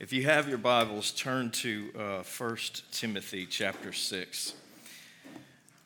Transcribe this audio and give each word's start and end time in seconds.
If 0.00 0.12
you 0.12 0.22
have 0.26 0.48
your 0.48 0.58
Bibles, 0.58 1.10
turn 1.10 1.50
to 1.50 1.90
uh, 1.98 2.22
1 2.22 2.56
Timothy 2.92 3.46
chapter 3.46 3.92
6. 3.92 4.54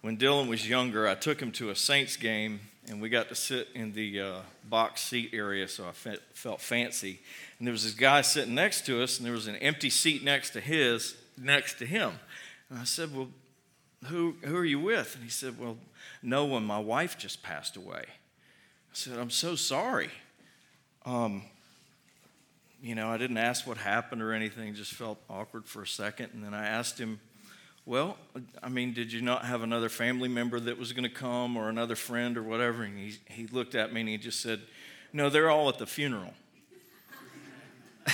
When 0.03 0.19
Dylan 0.19 0.49
was 0.49 0.69
younger, 0.69 1.08
I 1.08 1.15
took 1.15 1.41
him 1.41 1.50
to 1.53 1.71
a 1.71 1.75
Saints 1.75 2.19
game, 2.19 2.61
and 2.91 3.01
we 3.01 3.09
got 3.09 3.31
to 3.31 3.35
sit 3.35 3.69
in 3.75 3.95
the 3.95 4.21
uh, 4.21 4.41
box 4.69 5.01
seat 5.01 5.31
area, 5.33 5.67
so 5.67 5.89
I 5.89 5.93
fe- 5.93 6.19
felt 6.35 6.61
fancy. 6.61 7.21
And 7.59 7.67
there 7.67 7.73
was 7.73 7.85
this 7.85 7.95
guy 7.95 8.21
sitting 8.21 8.55
next 8.55 8.85
to 8.85 9.03
us, 9.03 9.17
and 9.17 9.25
there 9.25 9.33
was 9.33 9.46
an 9.46 9.57
empty 9.57 9.89
seat 9.89 10.23
next 10.23 10.51
to 10.51 10.61
his, 10.61 11.17
next 11.39 11.79
to 11.79 11.87
him. 11.87 12.13
And 12.69 12.81
I 12.81 12.85
said, 12.85 13.17
Well, 13.17 13.29
who, 14.09 14.35
who 14.43 14.59
are 14.59 14.65
you 14.67 14.79
with? 14.79 15.15
And 15.15 15.25
he 15.25 15.31
said, 15.31 15.59
Well, 15.59 15.79
no 16.23 16.45
one. 16.45 16.65
My 16.65 16.79
wife 16.79 17.17
just 17.17 17.43
passed 17.43 17.79
away. 17.79 18.05
I 18.05 18.93
said, 18.93 19.19
I'm 19.19 19.31
so 19.31 19.57
sorry. 19.57 20.11
Um, 21.07 21.45
you 22.83 22.96
know, 22.96 23.09
I 23.09 23.17
didn't 23.17 23.39
ask 23.39 23.64
what 23.64 23.77
happened 23.77 24.21
or 24.21 24.33
anything, 24.33 24.75
just 24.75 24.93
felt 24.93 25.19
awkward 25.31 25.67
for 25.67 25.82
a 25.82 25.86
second. 25.86 26.31
And 26.35 26.43
then 26.43 26.53
I 26.53 26.67
asked 26.67 26.99
him, 26.99 27.21
Well, 27.86 28.18
I 28.61 28.68
mean, 28.68 28.93
did 28.93 29.13
you 29.13 29.22
not 29.22 29.45
have 29.45 29.63
another 29.63 29.89
family 29.89 30.29
member 30.29 30.58
that 30.58 30.79
was 30.79 30.93
going 30.93 31.05
to 31.05 31.14
come 31.14 31.57
or 31.57 31.68
another 31.68 31.95
friend 31.95 32.36
or 32.36 32.42
whatever? 32.42 32.82
And 32.82 32.98
he, 32.98 33.18
he 33.27 33.46
looked 33.46 33.77
at 33.77 33.92
me 33.92 34.00
and 34.00 34.08
he 34.10 34.18
just 34.18 34.41
said, 34.41 34.60
No, 35.12 35.30
they're 35.30 35.48
all 35.48 35.68
at 35.68 35.78
the 35.78 35.86
funeral. 35.86 36.34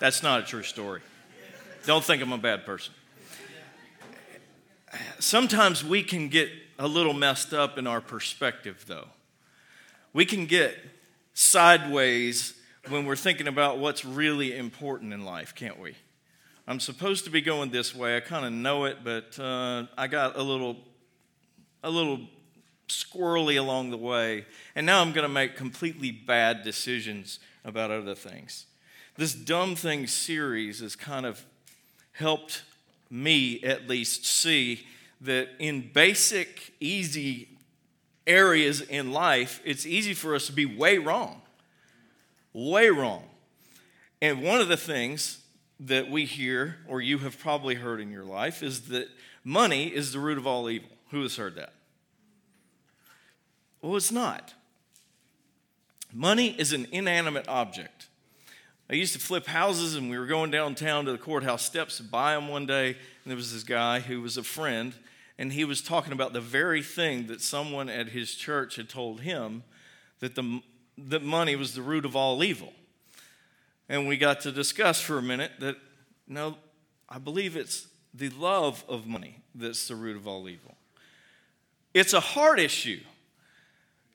That's 0.00 0.20
not 0.20 0.40
a 0.40 0.42
true 0.42 0.64
story. 0.64 1.00
Don't 1.86 2.02
think 2.02 2.22
I'm 2.22 2.32
a 2.32 2.38
bad 2.38 2.66
person. 2.66 2.92
Sometimes 5.20 5.84
we 5.84 6.02
can 6.02 6.28
get 6.28 6.50
a 6.78 6.88
little 6.88 7.14
messed 7.14 7.54
up 7.54 7.78
in 7.78 7.86
our 7.86 8.00
perspective, 8.00 8.84
though. 8.88 9.06
We 10.12 10.26
can 10.26 10.46
get 10.46 10.76
sideways 11.34 12.54
when 12.88 13.06
we're 13.06 13.16
thinking 13.16 13.46
about 13.46 13.78
what's 13.78 14.04
really 14.04 14.56
important 14.56 15.12
in 15.12 15.24
life, 15.24 15.54
can't 15.54 15.78
we? 15.78 15.94
I'm 16.66 16.80
supposed 16.80 17.24
to 17.24 17.30
be 17.30 17.40
going 17.40 17.70
this 17.70 17.94
way. 17.94 18.16
I 18.16 18.20
kind 18.20 18.44
of 18.44 18.52
know 18.52 18.84
it, 18.84 18.98
but 19.04 19.38
uh, 19.38 19.86
I 19.96 20.08
got 20.08 20.36
a 20.36 20.42
little, 20.42 20.76
a 21.82 21.90
little 21.90 22.20
squirrely 22.88 23.58
along 23.58 23.90
the 23.90 23.96
way, 23.96 24.46
and 24.74 24.84
now 24.84 25.00
I'm 25.00 25.12
going 25.12 25.26
to 25.26 25.32
make 25.32 25.56
completely 25.56 26.10
bad 26.10 26.62
decisions 26.62 27.38
about 27.64 27.90
other 27.90 28.14
things. 28.14 28.66
This 29.16 29.34
dumb 29.34 29.76
thing 29.76 30.06
series 30.06 30.80
has 30.80 30.96
kind 30.96 31.24
of 31.24 31.44
helped 32.12 32.62
me 33.10 33.62
at 33.62 33.88
least 33.88 34.26
see 34.26 34.86
that 35.20 35.50
in 35.58 35.90
basic, 35.92 36.74
easy 36.80 37.48
areas 38.26 38.80
in 38.80 39.12
life, 39.12 39.60
it's 39.64 39.86
easy 39.86 40.14
for 40.14 40.34
us 40.34 40.46
to 40.46 40.52
be 40.52 40.66
way 40.66 40.98
wrong 40.98 41.41
way 42.52 42.88
wrong. 42.88 43.24
And 44.20 44.42
one 44.42 44.60
of 44.60 44.68
the 44.68 44.76
things 44.76 45.40
that 45.80 46.10
we 46.10 46.24
hear, 46.24 46.76
or 46.86 47.00
you 47.00 47.18
have 47.18 47.38
probably 47.38 47.74
heard 47.74 48.00
in 48.00 48.10
your 48.10 48.24
life, 48.24 48.62
is 48.62 48.82
that 48.88 49.08
money 49.44 49.86
is 49.86 50.12
the 50.12 50.18
root 50.20 50.38
of 50.38 50.46
all 50.46 50.70
evil. 50.70 50.88
Who 51.10 51.22
has 51.22 51.36
heard 51.36 51.56
that? 51.56 51.72
Well, 53.80 53.96
it's 53.96 54.12
not. 54.12 54.54
Money 56.12 56.54
is 56.58 56.72
an 56.72 56.86
inanimate 56.92 57.48
object. 57.48 58.06
I 58.88 58.94
used 58.94 59.14
to 59.14 59.18
flip 59.18 59.46
houses, 59.46 59.96
and 59.96 60.10
we 60.10 60.18
were 60.18 60.26
going 60.26 60.50
downtown 60.50 61.06
to 61.06 61.12
the 61.12 61.18
courthouse 61.18 61.64
steps 61.64 61.96
to 61.96 62.02
buy 62.02 62.34
them 62.34 62.48
one 62.48 62.66
day, 62.66 62.88
and 62.88 62.96
there 63.26 63.36
was 63.36 63.52
this 63.52 63.64
guy 63.64 64.00
who 64.00 64.20
was 64.20 64.36
a 64.36 64.42
friend, 64.42 64.94
and 65.38 65.52
he 65.52 65.64
was 65.64 65.80
talking 65.80 66.12
about 66.12 66.32
the 66.32 66.40
very 66.40 66.82
thing 66.82 67.26
that 67.26 67.40
someone 67.40 67.88
at 67.88 68.10
his 68.10 68.34
church 68.34 68.76
had 68.76 68.88
told 68.88 69.22
him 69.22 69.64
that 70.20 70.34
the 70.34 70.60
that 71.08 71.22
money 71.22 71.56
was 71.56 71.74
the 71.74 71.82
root 71.82 72.04
of 72.04 72.16
all 72.16 72.42
evil. 72.42 72.72
And 73.88 74.08
we 74.08 74.16
got 74.16 74.40
to 74.42 74.52
discuss 74.52 75.00
for 75.00 75.18
a 75.18 75.22
minute 75.22 75.52
that, 75.60 75.76
no, 76.26 76.56
I 77.08 77.18
believe 77.18 77.56
it's 77.56 77.86
the 78.14 78.30
love 78.30 78.84
of 78.88 79.06
money 79.06 79.40
that's 79.54 79.88
the 79.88 79.96
root 79.96 80.16
of 80.16 80.26
all 80.26 80.48
evil. 80.48 80.76
It's 81.94 82.12
a 82.12 82.20
heart 82.20 82.58
issue. 82.58 83.00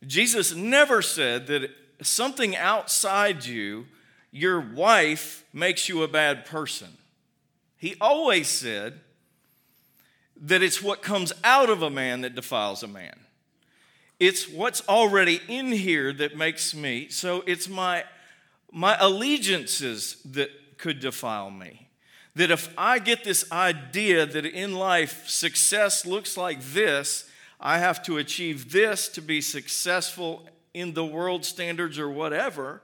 Jesus 0.06 0.54
never 0.54 1.02
said 1.02 1.48
that 1.48 1.70
something 2.02 2.56
outside 2.56 3.46
you, 3.46 3.86
your 4.32 4.60
wife, 4.60 5.44
makes 5.54 5.90
you 5.90 6.04
a 6.04 6.08
bad 6.08 6.46
person. 6.46 6.90
He 7.78 7.96
always 8.02 8.48
said 8.48 9.00
that 10.42 10.62
it's 10.62 10.82
what 10.82 11.02
comes 11.02 11.34
out 11.44 11.70
of 11.70 11.82
a 11.82 11.90
man 11.90 12.22
that 12.22 12.36
defiles 12.36 12.84
a 12.84 12.88
man. 12.88 13.16
It's 14.20 14.50
what's 14.50 14.88
already 14.88 15.42
in 15.48 15.72
here 15.72 16.12
that 16.14 16.36
makes 16.36 16.74
me. 16.74 17.10
So 17.10 17.44
it's 17.46 17.70
my, 17.70 18.04
my 18.72 18.98
allegiances 19.00 20.18
that 20.26 20.50
could 20.78 21.00
defile 21.00 21.52
me. 21.52 21.90
That 22.36 22.52
if 22.52 22.72
I 22.78 23.00
get 23.00 23.24
this 23.24 23.52
idea 23.52 24.26
that 24.26 24.46
in 24.46 24.76
life 24.76 25.28
success 25.28 26.06
looks 26.06 26.38
like 26.38 26.62
this, 26.62 27.30
I 27.60 27.80
have 27.80 28.04
to 28.04 28.18
achieve 28.18 28.72
this 28.72 29.08
to 29.10 29.22
be 29.22 29.42
successful 29.42 30.48
in 30.74 30.94
the 30.94 31.06
world 31.06 31.44
standards 31.44 31.98
or 31.98 32.10
whatever, 32.10 32.82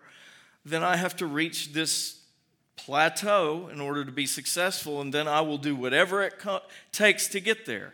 then 0.66 0.84
I 0.84 0.96
have 0.96 1.16
to 1.18 1.28
reach 1.28 1.74
this 1.74 2.20
plateau 2.76 3.70
in 3.72 3.80
order 3.80 4.04
to 4.04 4.12
be 4.12 4.26
successful, 4.26 5.00
and 5.00 5.14
then 5.14 5.28
I 5.28 5.42
will 5.42 5.60
do 5.60 5.76
whatever 5.76 6.24
it 6.24 6.40
co- 6.40 6.62
takes 6.92 7.28
to 7.30 7.40
get 7.40 7.66
there. 7.66 7.94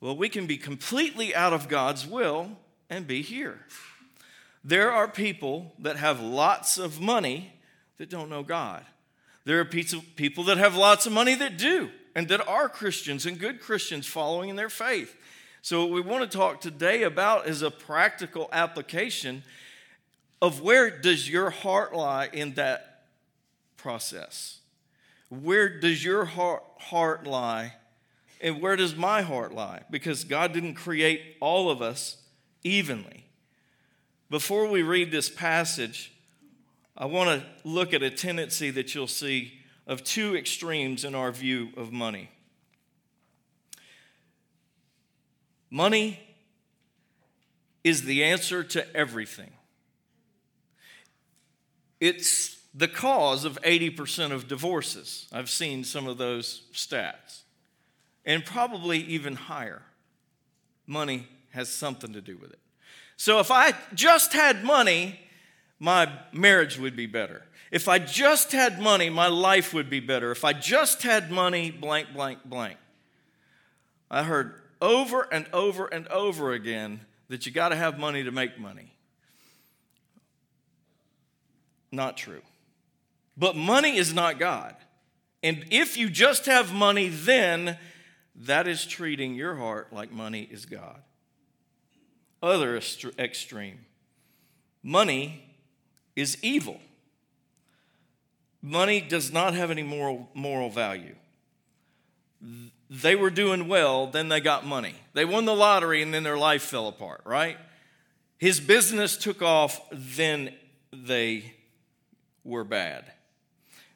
Well, 0.00 0.16
we 0.16 0.28
can 0.28 0.46
be 0.46 0.56
completely 0.56 1.34
out 1.34 1.52
of 1.52 1.68
God's 1.68 2.06
will 2.06 2.50
and 2.88 3.06
be 3.06 3.22
here. 3.22 3.60
There 4.62 4.92
are 4.92 5.08
people 5.08 5.72
that 5.78 5.96
have 5.96 6.20
lots 6.20 6.78
of 6.78 7.00
money 7.00 7.52
that 7.98 8.10
don't 8.10 8.28
know 8.28 8.42
God. 8.42 8.84
There 9.44 9.60
are 9.60 9.64
people 9.64 10.44
that 10.44 10.58
have 10.58 10.76
lots 10.76 11.06
of 11.06 11.12
money 11.12 11.34
that 11.34 11.56
do 11.56 11.90
and 12.14 12.28
that 12.28 12.46
are 12.46 12.68
Christians 12.68 13.26
and 13.26 13.38
good 13.38 13.60
Christians 13.60 14.06
following 14.06 14.50
in 14.50 14.56
their 14.56 14.68
faith. 14.68 15.16
So, 15.62 15.82
what 15.82 15.90
we 15.90 16.00
want 16.00 16.30
to 16.30 16.36
talk 16.36 16.60
today 16.60 17.02
about 17.02 17.48
is 17.48 17.62
a 17.62 17.70
practical 17.70 18.48
application 18.52 19.42
of 20.40 20.60
where 20.60 20.90
does 20.90 21.28
your 21.28 21.50
heart 21.50 21.94
lie 21.94 22.28
in 22.32 22.54
that 22.54 23.04
process? 23.76 24.60
Where 25.28 25.80
does 25.80 26.04
your 26.04 26.24
heart, 26.24 26.62
heart 26.78 27.26
lie 27.26 27.74
and 28.40 28.60
where 28.60 28.76
does 28.76 28.94
my 28.94 29.22
heart 29.22 29.54
lie? 29.54 29.82
Because 29.90 30.24
God 30.24 30.52
didn't 30.52 30.74
create 30.74 31.36
all 31.40 31.70
of 31.70 31.82
us 31.82 32.16
evenly. 32.62 33.26
Before 34.30 34.68
we 34.68 34.82
read 34.82 35.10
this 35.10 35.28
passage, 35.28 36.12
I 36.96 37.06
want 37.06 37.40
to 37.40 37.46
look 37.68 37.92
at 37.94 38.02
a 38.02 38.10
tendency 38.10 38.70
that 38.70 38.94
you'll 38.94 39.06
see 39.06 39.54
of 39.86 40.04
two 40.04 40.36
extremes 40.36 41.04
in 41.04 41.14
our 41.14 41.32
view 41.32 41.70
of 41.76 41.92
money. 41.92 42.30
Money 45.70 46.20
is 47.84 48.02
the 48.02 48.22
answer 48.24 48.62
to 48.64 48.96
everything. 48.96 49.50
It's 52.00 52.58
the 52.74 52.88
cause 52.88 53.44
of 53.44 53.60
80% 53.62 54.30
of 54.30 54.46
divorces. 54.46 55.26
I've 55.32 55.50
seen 55.50 55.84
some 55.84 56.06
of 56.06 56.18
those 56.18 56.62
stats 56.72 57.42
and 58.28 58.44
probably 58.44 58.98
even 58.98 59.34
higher. 59.34 59.80
Money 60.86 61.26
has 61.50 61.70
something 61.70 62.12
to 62.12 62.20
do 62.20 62.36
with 62.36 62.52
it. 62.52 62.58
So 63.16 63.40
if 63.40 63.50
I 63.50 63.72
just 63.94 64.34
had 64.34 64.62
money, 64.62 65.18
my 65.80 66.12
marriage 66.32 66.78
would 66.78 66.94
be 66.94 67.06
better. 67.06 67.42
If 67.72 67.88
I 67.88 67.98
just 67.98 68.52
had 68.52 68.80
money, 68.80 69.08
my 69.08 69.28
life 69.28 69.72
would 69.72 69.88
be 69.88 70.00
better. 70.00 70.30
If 70.30 70.44
I 70.44 70.52
just 70.52 71.02
had 71.02 71.30
money, 71.30 71.70
blank, 71.70 72.12
blank, 72.12 72.40
blank. 72.44 72.76
I 74.10 74.22
heard 74.24 74.60
over 74.80 75.26
and 75.32 75.46
over 75.52 75.86
and 75.86 76.06
over 76.08 76.52
again 76.52 77.00
that 77.28 77.46
you 77.46 77.52
got 77.52 77.70
to 77.70 77.76
have 77.76 77.98
money 77.98 78.24
to 78.24 78.30
make 78.30 78.58
money. 78.58 78.92
Not 81.90 82.18
true. 82.18 82.42
But 83.38 83.56
money 83.56 83.96
is 83.96 84.12
not 84.12 84.38
God. 84.38 84.76
And 85.42 85.64
if 85.70 85.96
you 85.96 86.10
just 86.10 86.44
have 86.44 86.74
money, 86.74 87.08
then 87.08 87.78
that 88.46 88.68
is 88.68 88.86
treating 88.86 89.34
your 89.34 89.56
heart 89.56 89.92
like 89.92 90.12
money 90.12 90.48
is 90.50 90.64
God. 90.64 91.02
Other 92.42 92.80
extreme 93.18 93.80
money 94.82 95.44
is 96.14 96.38
evil. 96.42 96.80
Money 98.62 99.00
does 99.00 99.32
not 99.32 99.54
have 99.54 99.70
any 99.70 99.82
moral, 99.82 100.28
moral 100.34 100.70
value. 100.70 101.14
They 102.90 103.14
were 103.14 103.30
doing 103.30 103.68
well, 103.68 104.06
then 104.06 104.28
they 104.28 104.40
got 104.40 104.64
money. 104.64 104.94
They 105.12 105.24
won 105.24 105.44
the 105.44 105.54
lottery, 105.54 106.02
and 106.02 106.14
then 106.14 106.22
their 106.22 106.38
life 106.38 106.62
fell 106.62 106.88
apart, 106.88 107.22
right? 107.24 107.56
His 108.38 108.60
business 108.60 109.16
took 109.16 109.42
off, 109.42 109.80
then 109.92 110.54
they 110.92 111.54
were 112.44 112.64
bad. 112.64 113.04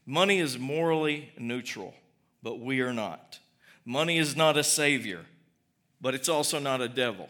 Money 0.04 0.38
is 0.38 0.58
morally 0.58 1.32
neutral, 1.38 1.94
but 2.42 2.58
we 2.58 2.80
are 2.80 2.92
not. 2.92 3.38
Money 3.84 4.18
is 4.18 4.36
not 4.36 4.56
a 4.56 4.64
savior, 4.64 5.24
but 6.00 6.14
it's 6.14 6.28
also 6.28 6.58
not 6.58 6.80
a 6.80 6.88
devil. 6.88 7.28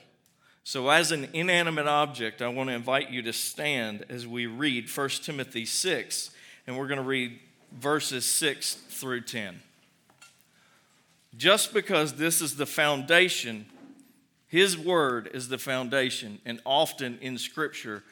So, 0.64 0.90
as 0.90 1.10
an 1.10 1.28
inanimate 1.32 1.88
object, 1.88 2.40
I 2.40 2.48
want 2.48 2.68
to 2.68 2.74
invite 2.74 3.10
you 3.10 3.22
to 3.22 3.32
stand 3.32 4.04
as 4.08 4.26
we 4.26 4.46
read 4.46 4.88
1 4.88 5.08
Timothy 5.22 5.64
6, 5.64 6.30
and 6.66 6.78
we're 6.78 6.86
going 6.86 7.00
to 7.00 7.04
read 7.04 7.38
verses 7.72 8.24
6 8.24 8.74
through 8.74 9.22
10. 9.22 9.60
Just 11.36 11.72
because 11.72 12.14
this 12.14 12.40
is 12.40 12.56
the 12.56 12.66
foundation, 12.66 13.66
His 14.46 14.78
Word 14.78 15.30
is 15.34 15.48
the 15.48 15.58
foundation, 15.58 16.38
and 16.44 16.60
often 16.64 17.18
in 17.20 17.38
Scripture, 17.38 18.04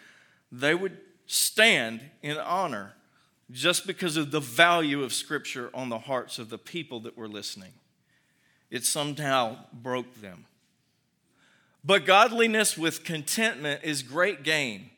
they 0.51 0.75
would 0.75 0.97
stand 1.27 2.01
in 2.23 2.37
honor 2.39 2.95
just 3.53 3.87
because 3.87 4.17
of 4.17 4.31
the 4.31 4.41
value 4.41 5.05
of 5.05 5.13
Scripture 5.13 5.71
on 5.73 5.89
the 5.89 5.99
hearts 5.99 6.39
of 6.39 6.51
the 6.51 6.59
people 6.59 7.01
that 7.01 7.17
were 7.17 7.29
listening. 7.29 7.73
It 8.71 8.85
somehow 8.85 9.59
broke 9.73 10.21
them. 10.21 10.47
But 11.85 12.05
godliness 12.05 12.77
with 12.77 13.05
contentment 13.05 13.81
is 13.83 14.03
great 14.03 14.43
gain. 14.43 14.91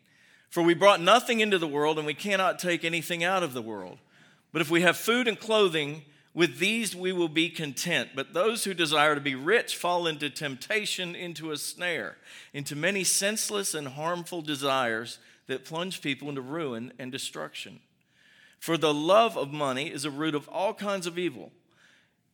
For 0.51 0.63
we 0.63 0.75
brought 0.75 1.01
nothing 1.01 1.41
into 1.41 1.59
the 1.59 1.67
world, 1.67 1.97
and 1.97 2.07
we 2.07 2.15
cannot 2.15 2.59
take 2.59 2.85
anything 2.85 3.25
out 3.25 3.43
of 3.43 3.55
the 3.55 3.63
world. 3.63 3.99
But 4.53 4.61
if 4.61 4.71
we 4.71 4.83
have 4.83 4.97
food 4.97 5.27
and 5.27 5.39
clothing, 5.39 6.03
with 6.35 6.59
these 6.59 6.95
we 6.95 7.13
will 7.13 7.29
be 7.29 7.49
content. 7.49 8.11
But 8.15 8.35
those 8.35 8.65
who 8.65 8.75
desire 8.75 9.15
to 9.15 9.21
be 9.21 9.35
rich 9.35 9.77
fall 9.77 10.07
into 10.07 10.29
temptation, 10.29 11.15
into 11.15 11.53
a 11.53 11.57
snare, 11.57 12.17
into 12.53 12.77
many 12.77 13.05
senseless 13.05 13.75
and 13.75 13.89
harmful 13.89 14.43
desires 14.43 15.19
that 15.47 15.65
plunge 15.65 16.03
people 16.03 16.29
into 16.29 16.41
ruin 16.41 16.93
and 16.99 17.11
destruction. 17.11 17.81
For 18.59 18.77
the 18.77 18.95
love 18.95 19.37
of 19.37 19.53
money 19.53 19.91
is 19.91 20.05
a 20.05 20.11
root 20.11 20.35
of 20.35 20.49
all 20.49 20.75
kinds 20.75 21.07
of 21.07 21.19
evil. 21.19 21.51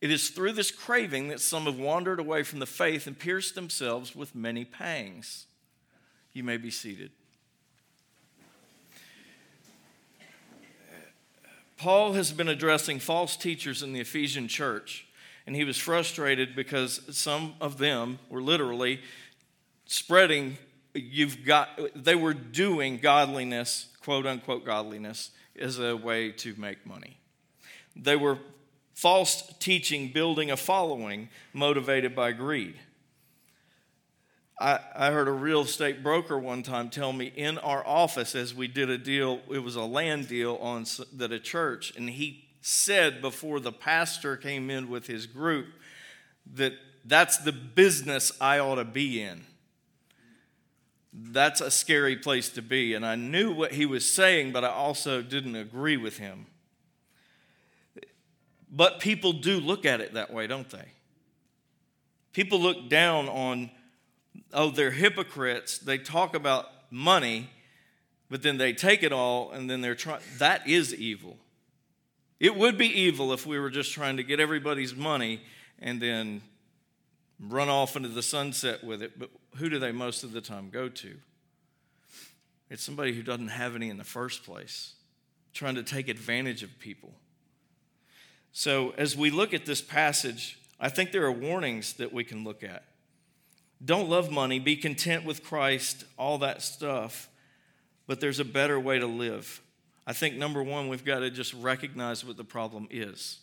It 0.01 0.11
is 0.11 0.29
through 0.29 0.53
this 0.53 0.71
craving 0.71 1.27
that 1.27 1.41
some 1.41 1.65
have 1.65 1.77
wandered 1.77 2.19
away 2.19 2.43
from 2.43 2.59
the 2.59 2.65
faith 2.65 3.05
and 3.05 3.17
pierced 3.17 3.55
themselves 3.55 4.15
with 4.15 4.33
many 4.33 4.63
pangs. 4.63 5.45
You 6.31 6.43
may 6.43 6.57
be 6.57 6.71
seated. 6.71 7.11
Paul 11.77 12.13
has 12.13 12.31
been 12.31 12.49
addressing 12.49 12.99
false 12.99 13.37
teachers 13.37 13.83
in 13.83 13.93
the 13.93 14.01
Ephesian 14.01 14.49
church, 14.49 15.07
and 15.47 15.55
he 15.55 15.63
was 15.63 15.77
frustrated 15.77 16.55
because 16.55 17.01
some 17.17 17.55
of 17.61 17.77
them 17.77 18.19
were 18.29 18.41
literally 18.41 18.99
spreading, 19.85 20.57
you've 20.93 21.45
got, 21.45 21.69
they 21.95 22.15
were 22.15 22.33
doing 22.33 22.97
godliness, 22.97 23.87
quote 24.01 24.25
unquote 24.25 24.65
godliness, 24.65 25.31
as 25.57 25.79
a 25.79 25.95
way 25.95 26.31
to 26.31 26.53
make 26.57 26.85
money. 26.85 27.17
They 27.95 28.17
were 28.17 28.39
false 28.99 29.53
teaching, 29.59 30.09
building 30.11 30.51
a 30.51 30.57
following 30.57 31.29
motivated 31.53 32.13
by 32.13 32.33
greed. 32.33 32.75
I, 34.59 34.79
I 34.93 35.11
heard 35.11 35.29
a 35.29 35.31
real 35.31 35.61
estate 35.61 36.03
broker 36.03 36.37
one 36.37 36.63
time 36.63 36.89
tell 36.89 37.13
me 37.13 37.31
in 37.33 37.57
our 37.59 37.85
office 37.87 38.35
as 38.35 38.53
we 38.53 38.67
did 38.67 38.89
a 38.89 38.97
deal, 38.97 39.39
it 39.49 39.59
was 39.59 39.77
a 39.77 39.85
land 39.85 40.27
deal 40.27 40.57
on 40.57 40.85
that 41.13 41.31
a 41.31 41.39
church, 41.39 41.95
and 41.95 42.09
he 42.09 42.43
said 42.59 43.21
before 43.21 43.61
the 43.61 43.71
pastor 43.71 44.35
came 44.35 44.69
in 44.69 44.89
with 44.89 45.07
his 45.07 45.27
group 45.27 45.67
that 46.55 46.73
that's 47.05 47.37
the 47.37 47.53
business 47.53 48.33
I 48.41 48.59
ought 48.59 48.75
to 48.75 48.83
be 48.83 49.21
in 49.21 49.45
that's 51.11 51.59
a 51.59 51.71
scary 51.71 52.15
place 52.15 52.49
to 52.49 52.61
be. 52.61 52.93
And 52.93 53.03
I 53.03 53.15
knew 53.15 53.51
what 53.51 53.71
he 53.71 53.87
was 53.87 54.09
saying, 54.09 54.51
but 54.51 54.63
I 54.63 54.69
also 54.69 55.23
didn't 55.23 55.55
agree 55.55 55.97
with 55.97 56.19
him. 56.19 56.45
But 58.71 58.99
people 58.99 59.33
do 59.33 59.59
look 59.59 59.85
at 59.85 60.01
it 60.01 60.13
that 60.13 60.31
way, 60.31 60.47
don't 60.47 60.69
they? 60.69 60.85
People 62.33 62.59
look 62.59 62.89
down 62.89 63.27
on, 63.27 63.71
oh, 64.53 64.69
they're 64.69 64.91
hypocrites. 64.91 65.79
They 65.79 65.97
talk 65.97 66.35
about 66.35 66.65
money, 66.91 67.49
but 68.29 68.43
then 68.43 68.57
they 68.57 68.73
take 68.73 69.01
it 69.01 69.11
all 69.11 69.51
and 69.51 69.69
then 69.69 69.81
they're 69.81 69.95
trying. 69.95 70.21
That 70.37 70.67
is 70.67 70.93
evil. 70.93 71.37
It 72.39 72.55
would 72.55 72.77
be 72.77 72.87
evil 72.87 73.33
if 73.33 73.45
we 73.45 73.59
were 73.59 73.69
just 73.69 73.91
trying 73.91 74.17
to 74.17 74.23
get 74.23 74.39
everybody's 74.39 74.95
money 74.95 75.41
and 75.79 76.01
then 76.01 76.41
run 77.39 77.69
off 77.69 77.95
into 77.95 78.09
the 78.09 78.23
sunset 78.23 78.83
with 78.83 79.01
it, 79.01 79.17
but 79.17 79.29
who 79.57 79.69
do 79.69 79.79
they 79.79 79.91
most 79.91 80.23
of 80.23 80.31
the 80.31 80.41
time 80.41 80.69
go 80.69 80.89
to? 80.89 81.17
It's 82.69 82.83
somebody 82.83 83.13
who 83.13 83.23
doesn't 83.23 83.47
have 83.47 83.75
any 83.75 83.89
in 83.89 83.97
the 83.97 84.03
first 84.03 84.43
place, 84.43 84.93
trying 85.53 85.75
to 85.75 85.83
take 85.83 86.07
advantage 86.07 86.63
of 86.63 86.77
people. 86.79 87.13
So, 88.51 88.93
as 88.97 89.15
we 89.15 89.29
look 89.29 89.53
at 89.53 89.65
this 89.65 89.81
passage, 89.81 90.59
I 90.79 90.89
think 90.89 91.11
there 91.11 91.25
are 91.25 91.31
warnings 91.31 91.93
that 91.93 92.11
we 92.11 92.23
can 92.23 92.43
look 92.43 92.63
at. 92.63 92.83
Don't 93.83 94.09
love 94.09 94.31
money, 94.31 94.59
be 94.59 94.75
content 94.75 95.23
with 95.23 95.43
Christ, 95.43 96.03
all 96.17 96.37
that 96.39 96.61
stuff, 96.61 97.29
but 98.07 98.19
there's 98.19 98.39
a 98.39 98.45
better 98.45 98.79
way 98.79 98.99
to 98.99 99.07
live. 99.07 99.61
I 100.05 100.13
think 100.13 100.35
number 100.35 100.63
one, 100.63 100.89
we've 100.89 101.05
got 101.05 101.19
to 101.19 101.29
just 101.29 101.53
recognize 101.53 102.25
what 102.25 102.37
the 102.37 102.43
problem 102.43 102.87
is. 102.89 103.39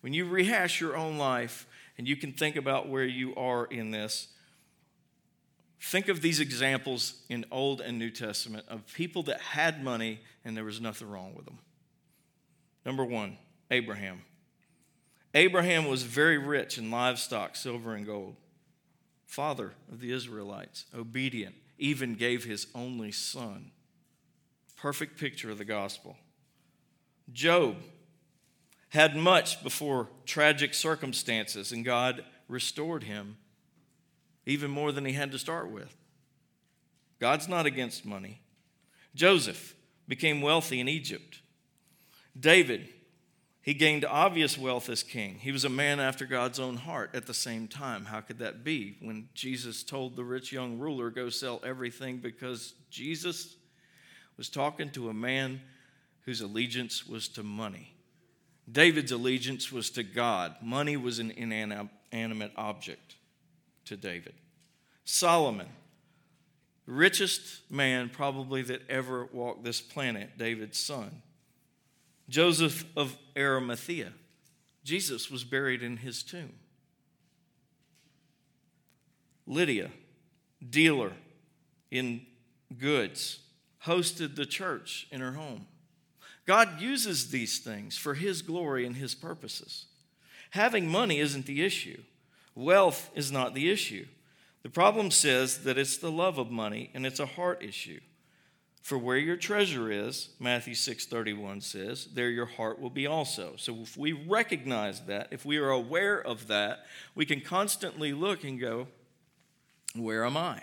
When 0.00 0.12
you 0.12 0.26
rehash 0.26 0.80
your 0.80 0.96
own 0.96 1.16
life, 1.16 1.66
and 1.98 2.06
you 2.06 2.16
can 2.16 2.32
think 2.32 2.56
about 2.56 2.88
where 2.88 3.04
you 3.04 3.34
are 3.34 3.66
in 3.66 3.90
this. 3.90 4.28
Think 5.80 6.08
of 6.08 6.22
these 6.22 6.40
examples 6.40 7.22
in 7.28 7.44
Old 7.50 7.80
and 7.80 7.98
New 7.98 8.10
Testament 8.10 8.66
of 8.68 8.86
people 8.94 9.24
that 9.24 9.40
had 9.40 9.82
money 9.82 10.20
and 10.44 10.56
there 10.56 10.64
was 10.64 10.80
nothing 10.80 11.10
wrong 11.10 11.34
with 11.34 11.44
them. 11.44 11.58
Number 12.86 13.04
one, 13.04 13.36
Abraham. 13.70 14.22
Abraham 15.34 15.86
was 15.86 16.02
very 16.02 16.38
rich 16.38 16.78
in 16.78 16.90
livestock, 16.90 17.54
silver, 17.54 17.94
and 17.94 18.06
gold. 18.06 18.36
Father 19.26 19.74
of 19.92 20.00
the 20.00 20.10
Israelites, 20.10 20.86
obedient, 20.96 21.54
even 21.78 22.14
gave 22.14 22.44
his 22.44 22.66
only 22.74 23.12
son. 23.12 23.70
Perfect 24.76 25.18
picture 25.18 25.50
of 25.50 25.58
the 25.58 25.64
gospel. 25.64 26.16
Job, 27.32 27.76
had 28.90 29.14
much 29.14 29.62
before 29.62 30.08
tragic 30.24 30.72
circumstances, 30.72 31.72
and 31.72 31.84
God 31.84 32.24
restored 32.48 33.02
him 33.02 33.36
even 34.46 34.70
more 34.70 34.92
than 34.92 35.04
he 35.04 35.12
had 35.12 35.30
to 35.32 35.38
start 35.38 35.70
with. 35.70 35.94
God's 37.20 37.48
not 37.48 37.66
against 37.66 38.06
money. 38.06 38.40
Joseph 39.14 39.74
became 40.06 40.40
wealthy 40.40 40.80
in 40.80 40.88
Egypt. 40.88 41.40
David, 42.38 42.88
he 43.68 43.74
gained 43.74 44.06
obvious 44.06 44.56
wealth 44.56 44.88
as 44.88 45.02
king. 45.02 45.34
He 45.34 45.52
was 45.52 45.66
a 45.66 45.68
man 45.68 46.00
after 46.00 46.24
God's 46.24 46.58
own 46.58 46.78
heart 46.78 47.10
at 47.12 47.26
the 47.26 47.34
same 47.34 47.68
time. 47.68 48.06
How 48.06 48.22
could 48.22 48.38
that 48.38 48.64
be 48.64 48.96
when 49.02 49.28
Jesus 49.34 49.82
told 49.82 50.16
the 50.16 50.24
rich 50.24 50.50
young 50.52 50.78
ruler, 50.78 51.10
Go 51.10 51.28
sell 51.28 51.60
everything? 51.62 52.16
Because 52.16 52.72
Jesus 52.88 53.56
was 54.38 54.48
talking 54.48 54.88
to 54.92 55.10
a 55.10 55.12
man 55.12 55.60
whose 56.24 56.40
allegiance 56.40 57.06
was 57.06 57.28
to 57.28 57.42
money. 57.42 57.92
David's 58.72 59.12
allegiance 59.12 59.70
was 59.70 59.90
to 59.90 60.02
God, 60.02 60.56
money 60.62 60.96
was 60.96 61.18
an 61.18 61.30
inanimate 61.32 62.52
object 62.56 63.16
to 63.84 63.98
David. 63.98 64.32
Solomon, 65.04 65.68
richest 66.86 67.70
man 67.70 68.08
probably 68.08 68.62
that 68.62 68.88
ever 68.88 69.28
walked 69.30 69.62
this 69.62 69.82
planet, 69.82 70.38
David's 70.38 70.78
son. 70.78 71.20
Joseph 72.28 72.84
of 72.96 73.16
Arimathea, 73.36 74.12
Jesus 74.84 75.30
was 75.30 75.44
buried 75.44 75.82
in 75.82 75.98
his 75.98 76.22
tomb. 76.22 76.54
Lydia, 79.46 79.90
dealer 80.68 81.12
in 81.90 82.20
goods, 82.78 83.40
hosted 83.84 84.36
the 84.36 84.44
church 84.44 85.06
in 85.10 85.20
her 85.20 85.32
home. 85.32 85.66
God 86.48 86.80
uses 86.80 87.30
these 87.30 87.58
things 87.58 87.98
for 87.98 88.14
His 88.14 88.40
glory 88.40 88.86
and 88.86 88.96
His 88.96 89.14
purposes. 89.14 89.84
Having 90.52 90.88
money 90.88 91.20
isn't 91.20 91.44
the 91.44 91.62
issue, 91.62 92.02
wealth 92.54 93.10
is 93.14 93.30
not 93.30 93.54
the 93.54 93.70
issue. 93.70 94.06
The 94.62 94.70
problem 94.70 95.10
says 95.10 95.64
that 95.64 95.76
it's 95.76 95.98
the 95.98 96.10
love 96.10 96.38
of 96.38 96.50
money 96.50 96.90
and 96.94 97.04
it's 97.04 97.20
a 97.20 97.26
heart 97.26 97.62
issue. 97.62 98.00
For 98.82 98.96
where 98.96 99.18
your 99.18 99.36
treasure 99.36 99.90
is, 99.90 100.30
Matthew 100.38 100.74
6:31 100.74 101.62
says, 101.62 102.08
there 102.14 102.30
your 102.30 102.46
heart 102.46 102.80
will 102.80 102.90
be 102.90 103.06
also. 103.06 103.54
So 103.56 103.76
if 103.82 103.96
we 103.96 104.12
recognize 104.12 105.02
that, 105.02 105.28
if 105.30 105.44
we 105.44 105.58
are 105.58 105.70
aware 105.70 106.20
of 106.20 106.46
that, 106.48 106.86
we 107.14 107.26
can 107.26 107.40
constantly 107.40 108.12
look 108.12 108.44
and 108.44 108.58
go, 108.58 108.88
where 109.94 110.24
am 110.24 110.36
I? 110.36 110.62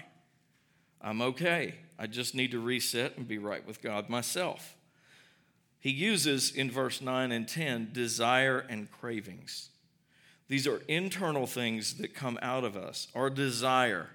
I'm 1.01 1.21
okay. 1.21 1.75
I 1.99 2.07
just 2.07 2.33
need 2.35 2.51
to 2.51 2.59
reset 2.59 3.17
and 3.17 3.27
be 3.27 3.37
right 3.37 3.65
with 3.65 3.81
God 3.81 4.09
myself. 4.09 4.75
He 5.79 5.91
uses 5.91 6.51
in 6.51 6.71
verse 6.71 6.99
9 7.01 7.31
and 7.31 7.47
10 7.47 7.89
desire 7.93 8.65
and 8.69 8.91
cravings. 8.91 9.69
These 10.47 10.65
are 10.67 10.81
internal 10.87 11.45
things 11.45 11.95
that 11.95 12.15
come 12.15 12.39
out 12.41 12.63
of 12.63 12.75
us, 12.75 13.07
our 13.13 13.29
desire. 13.29 14.09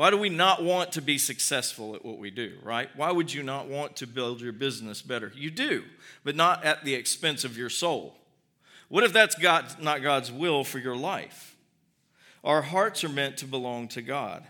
Why 0.00 0.08
do 0.08 0.16
we 0.16 0.30
not 0.30 0.62
want 0.62 0.92
to 0.92 1.02
be 1.02 1.18
successful 1.18 1.94
at 1.94 2.02
what 2.02 2.16
we 2.16 2.30
do, 2.30 2.54
right? 2.62 2.88
Why 2.96 3.12
would 3.12 3.34
you 3.34 3.42
not 3.42 3.68
want 3.68 3.96
to 3.96 4.06
build 4.06 4.40
your 4.40 4.54
business 4.54 5.02
better? 5.02 5.30
You 5.36 5.50
do, 5.50 5.84
but 6.24 6.34
not 6.34 6.64
at 6.64 6.86
the 6.86 6.94
expense 6.94 7.44
of 7.44 7.58
your 7.58 7.68
soul. 7.68 8.16
What 8.88 9.04
if 9.04 9.12
that's 9.12 9.34
God, 9.34 9.66
not 9.78 10.00
God's 10.00 10.32
will 10.32 10.64
for 10.64 10.78
your 10.78 10.96
life? 10.96 11.54
Our 12.42 12.62
hearts 12.62 13.04
are 13.04 13.10
meant 13.10 13.36
to 13.36 13.44
belong 13.44 13.88
to 13.88 14.00
God, 14.00 14.42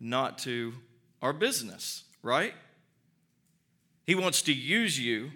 not 0.00 0.38
to 0.38 0.72
our 1.20 1.34
business, 1.34 2.04
right? 2.22 2.54
He 4.06 4.14
wants 4.14 4.40
to 4.40 4.54
use 4.54 4.98
you 4.98 5.32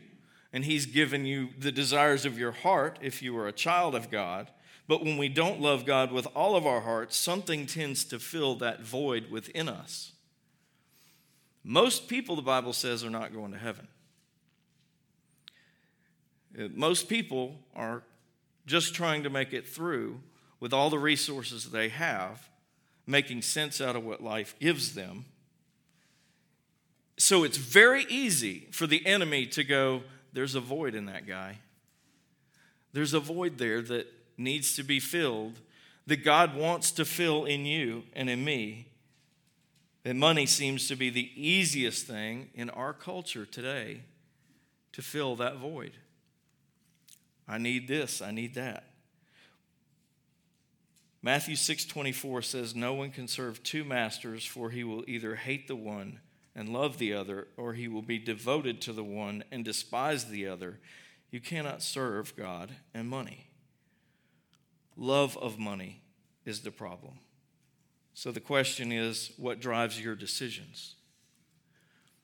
and 0.54 0.64
He's 0.64 0.86
given 0.86 1.26
you 1.26 1.50
the 1.58 1.70
desires 1.70 2.24
of 2.24 2.38
your 2.38 2.52
heart 2.52 2.98
if 3.02 3.20
you 3.20 3.36
are 3.36 3.46
a 3.46 3.52
child 3.52 3.94
of 3.94 4.10
God. 4.10 4.48
But 4.86 5.02
when 5.02 5.16
we 5.16 5.28
don't 5.28 5.60
love 5.60 5.86
God 5.86 6.12
with 6.12 6.26
all 6.34 6.56
of 6.56 6.66
our 6.66 6.82
hearts, 6.82 7.16
something 7.16 7.66
tends 7.66 8.04
to 8.04 8.18
fill 8.18 8.54
that 8.56 8.82
void 8.82 9.30
within 9.30 9.68
us. 9.68 10.12
Most 11.62 12.08
people, 12.08 12.36
the 12.36 12.42
Bible 12.42 12.74
says, 12.74 13.02
are 13.02 13.10
not 13.10 13.32
going 13.32 13.52
to 13.52 13.58
heaven. 13.58 13.88
Uh, 16.58 16.68
most 16.74 17.08
people 17.08 17.56
are 17.74 18.02
just 18.66 18.94
trying 18.94 19.22
to 19.22 19.30
make 19.30 19.54
it 19.54 19.66
through 19.66 20.20
with 20.60 20.72
all 20.72 20.90
the 20.90 20.98
resources 20.98 21.70
they 21.70 21.88
have, 21.88 22.48
making 23.06 23.42
sense 23.42 23.80
out 23.80 23.96
of 23.96 24.04
what 24.04 24.22
life 24.22 24.54
gives 24.60 24.94
them. 24.94 25.24
So 27.16 27.44
it's 27.44 27.56
very 27.56 28.04
easy 28.08 28.68
for 28.70 28.86
the 28.86 29.04
enemy 29.06 29.46
to 29.48 29.64
go, 29.64 30.02
there's 30.32 30.54
a 30.54 30.60
void 30.60 30.94
in 30.94 31.06
that 31.06 31.26
guy. 31.26 31.58
There's 32.92 33.14
a 33.14 33.20
void 33.20 33.58
there 33.58 33.80
that 33.82 34.06
needs 34.36 34.76
to 34.76 34.82
be 34.82 35.00
filled, 35.00 35.60
that 36.06 36.24
God 36.24 36.54
wants 36.54 36.90
to 36.92 37.04
fill 37.04 37.44
in 37.44 37.64
you 37.64 38.04
and 38.12 38.28
in 38.28 38.44
me. 38.44 38.88
And 40.04 40.18
money 40.18 40.46
seems 40.46 40.86
to 40.88 40.96
be 40.96 41.08
the 41.08 41.30
easiest 41.34 42.06
thing 42.06 42.50
in 42.54 42.68
our 42.70 42.92
culture 42.92 43.46
today 43.46 44.02
to 44.92 45.02
fill 45.02 45.36
that 45.36 45.56
void. 45.56 45.92
I 47.48 47.58
need 47.58 47.88
this, 47.88 48.20
I 48.20 48.30
need 48.30 48.54
that. 48.54 48.84
Matthew 51.22 51.56
6:24 51.56 52.42
says 52.42 52.74
no 52.74 52.92
one 52.92 53.10
can 53.10 53.28
serve 53.28 53.62
two 53.62 53.82
masters 53.82 54.44
for 54.44 54.70
he 54.70 54.84
will 54.84 55.04
either 55.08 55.36
hate 55.36 55.68
the 55.68 55.76
one 55.76 56.20
and 56.54 56.68
love 56.68 56.98
the 56.98 57.14
other 57.14 57.48
or 57.56 57.72
he 57.72 57.88
will 57.88 58.02
be 58.02 58.18
devoted 58.18 58.82
to 58.82 58.92
the 58.92 59.02
one 59.02 59.42
and 59.50 59.64
despise 59.64 60.26
the 60.26 60.46
other. 60.46 60.80
You 61.30 61.40
cannot 61.40 61.82
serve 61.82 62.36
God 62.36 62.76
and 62.92 63.08
money. 63.08 63.48
Love 64.96 65.36
of 65.38 65.58
money 65.58 66.00
is 66.44 66.60
the 66.60 66.70
problem. 66.70 67.18
So 68.14 68.30
the 68.30 68.40
question 68.40 68.92
is 68.92 69.32
what 69.36 69.60
drives 69.60 70.00
your 70.00 70.14
decisions? 70.14 70.94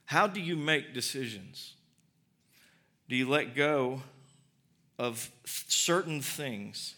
How 0.05 0.27
do 0.27 0.41
you 0.41 0.57
make 0.57 0.95
decisions? 0.95 1.75
Do 3.09 3.17
you 3.17 3.29
let 3.29 3.57
go 3.57 4.03
of 4.99 5.31
certain 5.45 6.21
things 6.21 6.95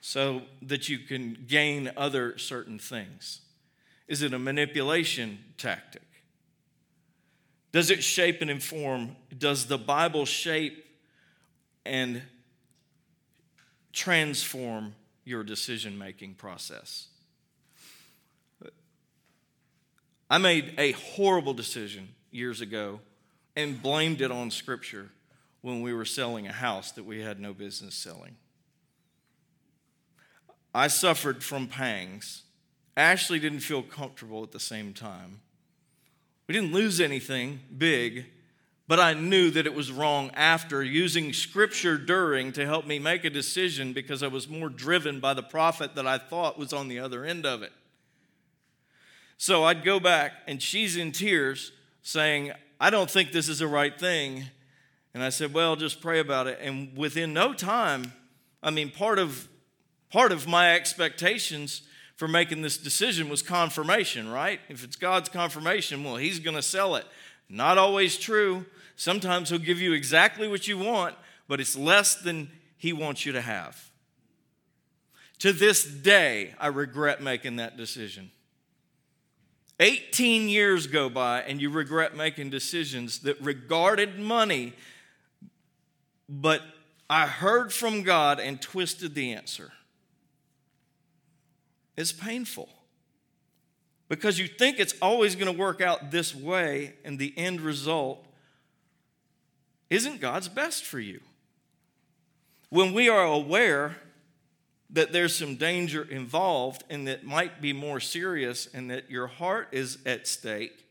so 0.00 0.42
that 0.62 0.88
you 0.88 0.98
can 0.98 1.44
gain 1.48 1.90
other 1.96 2.38
certain 2.38 2.78
things? 2.78 3.40
Is 4.06 4.22
it 4.22 4.32
a 4.32 4.38
manipulation 4.38 5.38
tactic? 5.56 6.02
Does 7.72 7.90
it 7.90 8.02
shape 8.02 8.40
and 8.40 8.50
inform? 8.50 9.16
Does 9.36 9.66
the 9.66 9.78
Bible 9.78 10.24
shape 10.24 10.84
and 11.84 12.22
transform 13.98 14.94
your 15.24 15.42
decision 15.42 15.98
making 15.98 16.34
process? 16.34 17.08
I 20.30 20.38
made 20.38 20.74
a 20.78 20.92
horrible 20.92 21.54
decision 21.54 22.08
years 22.30 22.60
ago 22.60 23.00
and 23.56 23.82
blamed 23.82 24.20
it 24.20 24.30
on 24.30 24.50
Scripture 24.50 25.08
when 25.62 25.82
we 25.82 25.92
were 25.92 26.04
selling 26.04 26.46
a 26.46 26.52
house 26.52 26.92
that 26.92 27.04
we 27.04 27.20
had 27.20 27.40
no 27.40 27.52
business 27.52 27.94
selling. 27.94 28.36
I 30.72 30.86
suffered 30.86 31.42
from 31.42 31.66
pangs. 31.66 32.42
Ashley 32.96 33.40
didn't 33.40 33.60
feel 33.60 33.82
comfortable 33.82 34.44
at 34.44 34.52
the 34.52 34.60
same 34.60 34.92
time. 34.92 35.40
We 36.46 36.54
didn't 36.54 36.72
lose 36.72 37.00
anything 37.00 37.60
big, 37.76 38.26
but 38.88 38.98
I 38.98 39.12
knew 39.12 39.50
that 39.50 39.66
it 39.66 39.74
was 39.74 39.92
wrong 39.92 40.30
after 40.32 40.82
using 40.82 41.34
scripture 41.34 41.98
during 41.98 42.52
to 42.52 42.64
help 42.64 42.86
me 42.86 42.98
make 42.98 43.22
a 43.24 43.30
decision 43.30 43.92
because 43.92 44.22
I 44.22 44.28
was 44.28 44.48
more 44.48 44.70
driven 44.70 45.20
by 45.20 45.34
the 45.34 45.42
profit 45.42 45.94
that 45.94 46.06
I 46.06 46.16
thought 46.16 46.58
was 46.58 46.72
on 46.72 46.88
the 46.88 46.98
other 46.98 47.22
end 47.24 47.44
of 47.44 47.62
it. 47.62 47.72
So 49.36 49.62
I'd 49.64 49.84
go 49.84 50.00
back, 50.00 50.32
and 50.48 50.60
she's 50.60 50.96
in 50.96 51.12
tears 51.12 51.70
saying, 52.02 52.52
I 52.80 52.88
don't 52.88 53.10
think 53.10 53.30
this 53.30 53.48
is 53.48 53.58
the 53.58 53.68
right 53.68 53.96
thing. 53.96 54.44
And 55.12 55.22
I 55.22 55.28
said, 55.28 55.52
Well, 55.52 55.76
just 55.76 56.00
pray 56.00 56.18
about 56.18 56.46
it. 56.46 56.58
And 56.60 56.96
within 56.96 57.32
no 57.34 57.52
time, 57.52 58.12
I 58.62 58.70
mean, 58.70 58.90
part 58.90 59.18
of 59.18 59.48
part 60.10 60.32
of 60.32 60.48
my 60.48 60.74
expectations 60.74 61.82
for 62.16 62.26
making 62.26 62.62
this 62.62 62.78
decision 62.78 63.28
was 63.28 63.42
confirmation, 63.42 64.30
right? 64.30 64.60
If 64.68 64.82
it's 64.82 64.96
God's 64.96 65.28
confirmation, 65.28 66.02
well, 66.04 66.16
He's 66.16 66.40
going 66.40 66.56
to 66.56 66.62
sell 66.62 66.96
it. 66.96 67.04
Not 67.48 67.78
always 67.78 68.16
true. 68.16 68.66
Sometimes 68.98 69.48
He'll 69.48 69.58
give 69.58 69.80
you 69.80 69.94
exactly 69.94 70.46
what 70.46 70.68
you 70.68 70.76
want, 70.76 71.14
but 71.48 71.58
it's 71.58 71.74
less 71.74 72.14
than 72.14 72.50
He 72.76 72.92
wants 72.92 73.24
you 73.24 73.32
to 73.32 73.40
have. 73.40 73.90
To 75.38 75.54
this 75.54 75.84
day, 75.84 76.54
I 76.60 76.66
regret 76.66 77.22
making 77.22 77.56
that 77.56 77.78
decision. 77.78 78.30
18 79.80 80.50
years 80.50 80.86
go 80.86 81.08
by, 81.08 81.40
and 81.40 81.62
you 81.62 81.70
regret 81.70 82.14
making 82.14 82.50
decisions 82.50 83.20
that 83.20 83.40
regarded 83.40 84.18
money 84.18 84.74
but 86.28 86.62
I 87.08 87.26
heard 87.26 87.72
from 87.72 88.02
God 88.02 88.38
and 88.38 88.60
twisted 88.60 89.14
the 89.14 89.32
answer. 89.32 89.72
It's 91.96 92.12
painful 92.12 92.68
because 94.08 94.38
you 94.38 94.46
think 94.46 94.78
it's 94.78 94.94
always 95.00 95.34
going 95.34 95.52
to 95.52 95.58
work 95.58 95.80
out 95.80 96.10
this 96.10 96.34
way, 96.34 96.94
and 97.04 97.18
the 97.18 97.32
end 97.36 97.60
result 97.60 98.24
isn't 99.90 100.20
God's 100.20 100.48
best 100.48 100.84
for 100.84 101.00
you. 101.00 101.20
When 102.70 102.92
we 102.92 103.08
are 103.08 103.24
aware 103.24 103.96
that 104.90 105.12
there's 105.12 105.34
some 105.34 105.56
danger 105.56 106.02
involved 106.02 106.84
and 106.88 107.06
that 107.08 107.24
might 107.24 107.60
be 107.60 107.72
more 107.72 108.00
serious 108.00 108.68
and 108.72 108.90
that 108.90 109.10
your 109.10 109.26
heart 109.26 109.68
is 109.72 109.98
at 110.06 110.26
stake, 110.26 110.84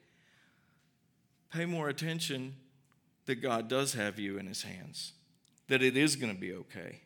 pay 1.51 1.65
more 1.65 1.89
attention 1.89 2.55
that 3.25 3.35
God 3.35 3.67
does 3.67 3.93
have 3.93 4.19
you 4.19 4.37
in 4.37 4.47
His 4.47 4.63
hands 4.63 5.13
that 5.67 5.83
it 5.83 5.97
is 5.97 6.15
going 6.15 6.33
to 6.33 6.39
be 6.39 6.53
okay. 6.53 7.01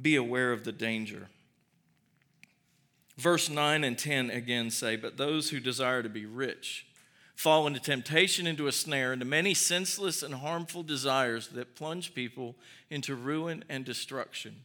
Be 0.00 0.16
aware 0.16 0.52
of 0.52 0.64
the 0.64 0.72
danger. 0.72 1.28
Verse 3.16 3.48
9 3.48 3.82
and 3.82 3.98
10 3.98 4.30
again 4.30 4.70
say, 4.70 4.96
But 4.96 5.16
those 5.16 5.50
who 5.50 5.60
desire 5.60 6.02
to 6.02 6.08
be 6.08 6.26
rich 6.26 6.86
fall 7.38 7.68
into 7.68 7.78
temptation, 7.78 8.48
into 8.48 8.66
a 8.66 8.72
snare, 8.72 9.12
into 9.12 9.24
many 9.24 9.54
senseless 9.54 10.24
and 10.24 10.34
harmful 10.34 10.82
desires 10.82 11.46
that 11.46 11.76
plunge 11.76 12.12
people 12.12 12.56
into 12.90 13.14
ruin 13.14 13.64
and 13.68 13.84
destruction. 13.84 14.56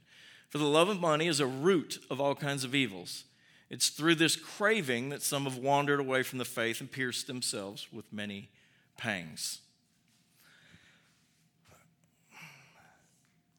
For 0.49 0.57
the 0.57 0.63
love 0.63 0.89
of 0.89 0.99
money 0.99 1.27
is 1.27 1.39
a 1.39 1.45
root 1.45 2.03
of 2.09 2.19
all 2.19 2.33
kinds 2.33 2.63
of 2.63 2.73
evils. 2.73 3.25
It's 3.69 3.89
through 3.89 4.15
this 4.15 4.35
craving 4.35 5.09
that 5.09 5.21
some 5.21 5.43
have 5.43 5.57
wandered 5.57 5.99
away 5.99 6.23
from 6.23 6.39
the 6.39 6.45
faith 6.45 6.81
and 6.81 6.91
pierced 6.91 7.27
themselves 7.27 7.89
with 7.93 8.11
many 8.11 8.49
pangs. 8.97 9.59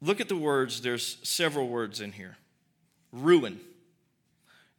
Look 0.03 0.21
at 0.21 0.29
the 0.29 0.37
words, 0.37 0.83
there's 0.83 1.19
several 1.23 1.69
words 1.69 2.01
in 2.01 2.11
here 2.11 2.37
ruin, 3.13 3.61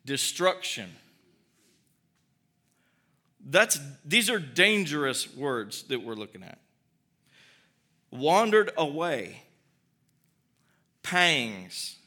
destruction. 0.06 0.92
That's, 3.46 3.80
these 4.04 4.30
are 4.30 4.40
dangerous 4.40 5.34
words 5.36 5.84
that 5.84 6.04
we're 6.04 6.16
looking 6.16 6.42
at. 6.42 6.58
Wandered 8.12 8.72
away, 8.76 9.44
pangs. 11.04 11.98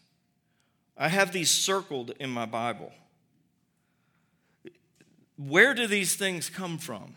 I 0.97 1.09
have 1.09 1.33
these 1.33 1.51
circled 1.51 2.13
in 2.19 2.31
my 2.31 2.45
Bible. 2.45 2.93
Where 5.37 5.75
do 5.75 5.87
these 5.87 6.17
things 6.17 6.51
come 6.51 6.79
from? 6.79 7.15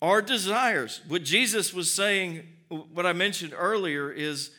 Our 0.00 0.22
desires. 0.22 1.00
What 1.08 1.24
Jesus 1.24 1.74
was 1.74 1.90
saying 1.90 2.44
what 2.68 3.06
I 3.06 3.12
mentioned 3.12 3.54
earlier 3.56 4.10
is 4.10 4.50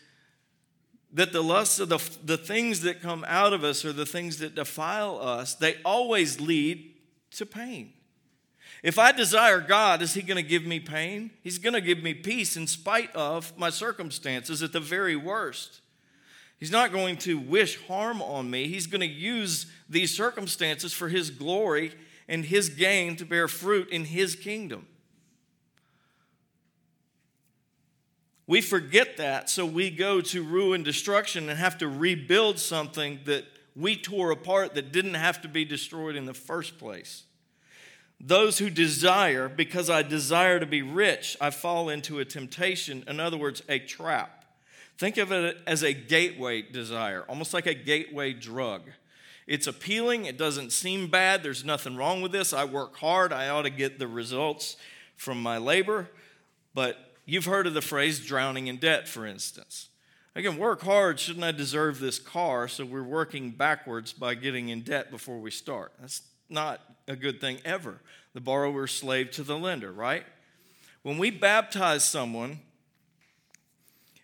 that 1.13 1.31
the 1.31 1.41
lusts 1.41 1.79
of 1.79 1.89
the, 1.89 2.00
the 2.24 2.38
things 2.38 2.81
that 2.81 3.01
come 3.01 3.24
out 3.27 3.53
of 3.53 3.63
us 3.63 3.86
or 3.86 3.93
the 3.93 4.05
things 4.05 4.38
that 4.39 4.55
defile 4.55 5.19
us, 5.19 5.55
they 5.55 5.75
always 5.83 6.39
lead 6.39 6.92
to 7.37 7.45
pain. 7.45 7.93
If 8.81 8.99
I 8.99 9.11
desire 9.11 9.61
God, 9.61 10.01
is 10.01 10.13
He 10.13 10.21
going 10.21 10.43
to 10.43 10.47
give 10.47 10.65
me 10.65 10.79
pain? 10.79 11.31
He's 11.41 11.57
going 11.57 11.73
to 11.73 11.81
give 11.81 12.03
me 12.03 12.13
peace 12.13 12.57
in 12.57 12.67
spite 12.67 13.15
of 13.15 13.57
my 13.57 13.69
circumstances 13.69 14.61
at 14.61 14.73
the 14.73 14.79
very 14.79 15.15
worst. 15.15 15.81
He's 16.59 16.71
not 16.71 16.91
going 16.91 17.17
to 17.17 17.37
wish 17.37 17.81
harm 17.87 18.21
on 18.21 18.49
me. 18.49 18.67
He's 18.67 18.87
going 18.87 19.01
to 19.01 19.07
use 19.07 19.65
these 19.89 20.15
circumstances 20.15 20.93
for 20.93 21.09
His 21.09 21.29
glory 21.29 21.93
and 22.27 22.45
His 22.45 22.69
gain 22.69 23.15
to 23.17 23.25
bear 23.25 23.47
fruit 23.47 23.89
in 23.89 24.05
His 24.05 24.35
kingdom. 24.35 24.87
We 28.45 28.59
forget 28.59 29.17
that, 29.17 29.49
so 29.49 29.65
we 29.65 29.89
go 29.89 30.19
to 30.19 30.43
ruin, 30.43 30.83
destruction, 30.83 31.49
and 31.49 31.57
have 31.57 31.77
to 31.77 31.87
rebuild 31.87 32.59
something 32.59 33.19
that 33.25 33.45
we 33.75 33.95
tore 33.95 34.31
apart 34.31 34.75
that 34.75 34.91
didn't 34.91 35.15
have 35.15 35.41
to 35.41 35.47
be 35.47 35.65
destroyed 35.65 36.15
in 36.15 36.25
the 36.25 36.33
first 36.33 36.77
place. 36.77 37.23
Those 38.19 38.59
who 38.59 38.69
desire, 38.69 39.49
because 39.49 39.89
I 39.89 40.01
desire 40.01 40.59
to 40.59 40.65
be 40.65 40.81
rich, 40.81 41.35
I 41.41 41.49
fall 41.49 41.89
into 41.89 42.19
a 42.19 42.25
temptation, 42.25 43.03
in 43.07 43.19
other 43.19 43.37
words, 43.37 43.63
a 43.67 43.79
trap. 43.79 44.45
Think 44.97 45.17
of 45.17 45.31
it 45.31 45.57
as 45.65 45.83
a 45.83 45.93
gateway 45.93 46.61
desire, 46.61 47.23
almost 47.27 47.53
like 47.53 47.65
a 47.65 47.73
gateway 47.73 48.31
drug. 48.31 48.83
It's 49.45 49.67
appealing, 49.67 50.25
it 50.25 50.37
doesn't 50.37 50.71
seem 50.71 51.07
bad, 51.07 51.43
there's 51.43 51.65
nothing 51.65 51.97
wrong 51.97 52.21
with 52.21 52.31
this. 52.31 52.53
I 52.53 52.63
work 52.63 52.95
hard, 52.97 53.33
I 53.33 53.49
ought 53.49 53.63
to 53.63 53.69
get 53.69 53.99
the 53.99 54.07
results 54.07 54.77
from 55.17 55.41
my 55.41 55.57
labor. 55.57 56.09
But 56.73 56.97
you've 57.25 57.45
heard 57.45 57.67
of 57.67 57.73
the 57.73 57.81
phrase 57.81 58.25
drowning 58.25 58.67
in 58.67 58.77
debt, 58.77 59.07
for 59.07 59.25
instance. 59.25 59.89
I 60.35 60.41
can 60.41 60.57
work 60.57 60.81
hard, 60.81 61.19
shouldn't 61.19 61.43
I 61.43 61.51
deserve 61.51 61.99
this 61.99 62.17
car? 62.17 62.67
So 62.67 62.85
we're 62.85 63.03
working 63.03 63.51
backwards 63.51 64.13
by 64.13 64.33
getting 64.33 64.69
in 64.69 64.81
debt 64.81 65.11
before 65.11 65.39
we 65.39 65.51
start. 65.51 65.91
That's 65.99 66.23
not 66.49 66.81
a 67.07 67.15
good 67.15 67.39
thing 67.39 67.59
ever. 67.63 67.99
The 68.33 68.41
borrower 68.41 68.87
slave 68.87 69.29
to 69.31 69.43
the 69.43 69.57
lender, 69.57 69.91
right? 69.91 70.23
When 71.03 71.19
we 71.19 71.29
baptize 71.29 72.03
someone, 72.03 72.61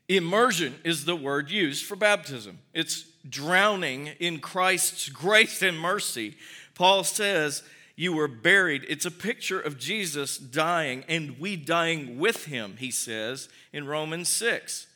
immersion 0.08 0.76
is 0.84 1.06
the 1.06 1.16
word 1.16 1.52
used 1.52 1.86
for 1.86 1.96
baptism. 1.96 2.60
It's 2.74 3.06
drowning 3.28 4.08
in 4.20 4.40
Christ's 4.40 5.10
grace 5.10 5.62
and 5.62 5.80
mercy. 5.80 6.38
Paul 6.74 7.04
says, 7.04 7.62
You 7.96 8.14
were 8.14 8.28
buried. 8.28 8.84
It's 8.90 9.06
a 9.06 9.12
picture 9.12 9.60
of 9.60 9.78
Jesus 9.78 10.40
dying 10.40 11.04
and 11.08 11.40
we 11.40 11.56
dying 11.56 12.18
with 12.18 12.46
him, 12.46 12.78
he 12.80 12.90
says 12.90 13.48
in 13.72 13.86
Romans 13.86 14.30
6. 14.30 14.88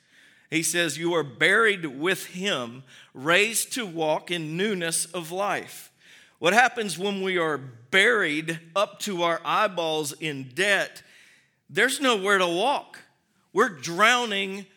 He 0.54 0.62
says, 0.62 1.00
You 1.00 1.16
are 1.16 1.24
buried 1.24 1.84
with 1.84 2.28
him, 2.28 2.84
raised 3.16 3.74
to 3.74 3.88
walk 3.88 4.30
in 4.30 4.56
newness 4.56 5.06
of 5.06 5.32
life. 5.32 5.92
What 6.38 6.54
happens 6.54 6.96
when 6.96 7.24
we 7.24 7.40
are 7.40 7.58
buried 7.58 8.60
up 8.76 9.00
to 9.00 9.24
our 9.24 9.42
eyeballs 9.44 10.14
in 10.14 10.52
debt? 10.54 11.02
There's 11.72 12.00
nowhere 12.00 12.38
to 12.38 12.46
walk. 12.46 13.00
We're 13.52 13.70
drowning 13.70 14.68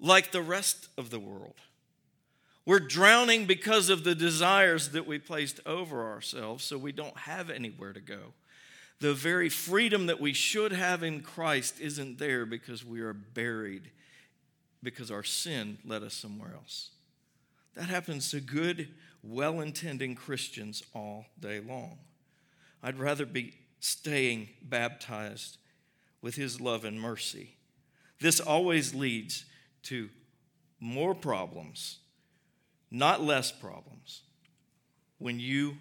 like 0.00 0.30
the 0.30 0.40
rest 0.40 0.88
of 0.96 1.10
the 1.10 1.20
world. 1.20 1.56
We're 2.64 2.80
drowning 2.80 3.44
because 3.44 3.90
of 3.90 4.04
the 4.04 4.14
desires 4.14 4.90
that 4.90 5.06
we 5.06 5.18
placed 5.18 5.60
over 5.66 6.10
ourselves, 6.10 6.64
so 6.64 6.78
we 6.78 6.92
don't 6.92 7.18
have 7.18 7.50
anywhere 7.50 7.92
to 7.92 8.00
go. 8.00 8.32
The 9.00 9.12
very 9.12 9.50
freedom 9.50 10.06
that 10.06 10.22
we 10.22 10.32
should 10.32 10.72
have 10.72 11.02
in 11.02 11.20
Christ 11.20 11.80
isn't 11.80 12.18
there 12.18 12.46
because 12.46 12.82
we 12.82 13.00
are 13.02 13.12
buried, 13.12 13.90
because 14.82 15.10
our 15.10 15.22
sin 15.22 15.78
led 15.84 16.02
us 16.02 16.14
somewhere 16.14 16.52
else. 16.54 16.90
That 17.74 17.88
happens 17.88 18.30
to 18.30 18.40
good 18.40 18.88
well 19.22 19.60
intending 19.60 20.14
Christians 20.14 20.82
all 20.94 21.26
day 21.38 21.60
long. 21.60 21.98
I'd 22.82 22.98
rather 22.98 23.24
be 23.24 23.54
staying 23.80 24.48
baptized 24.62 25.58
with 26.20 26.34
His 26.34 26.60
love 26.60 26.84
and 26.84 27.00
mercy. 27.00 27.56
This 28.20 28.40
always 28.40 28.94
leads 28.94 29.44
to 29.84 30.08
more 30.80 31.14
problems, 31.14 31.98
not 32.90 33.22
less 33.22 33.52
problems, 33.52 34.22
when 35.18 35.38
you 35.40 35.76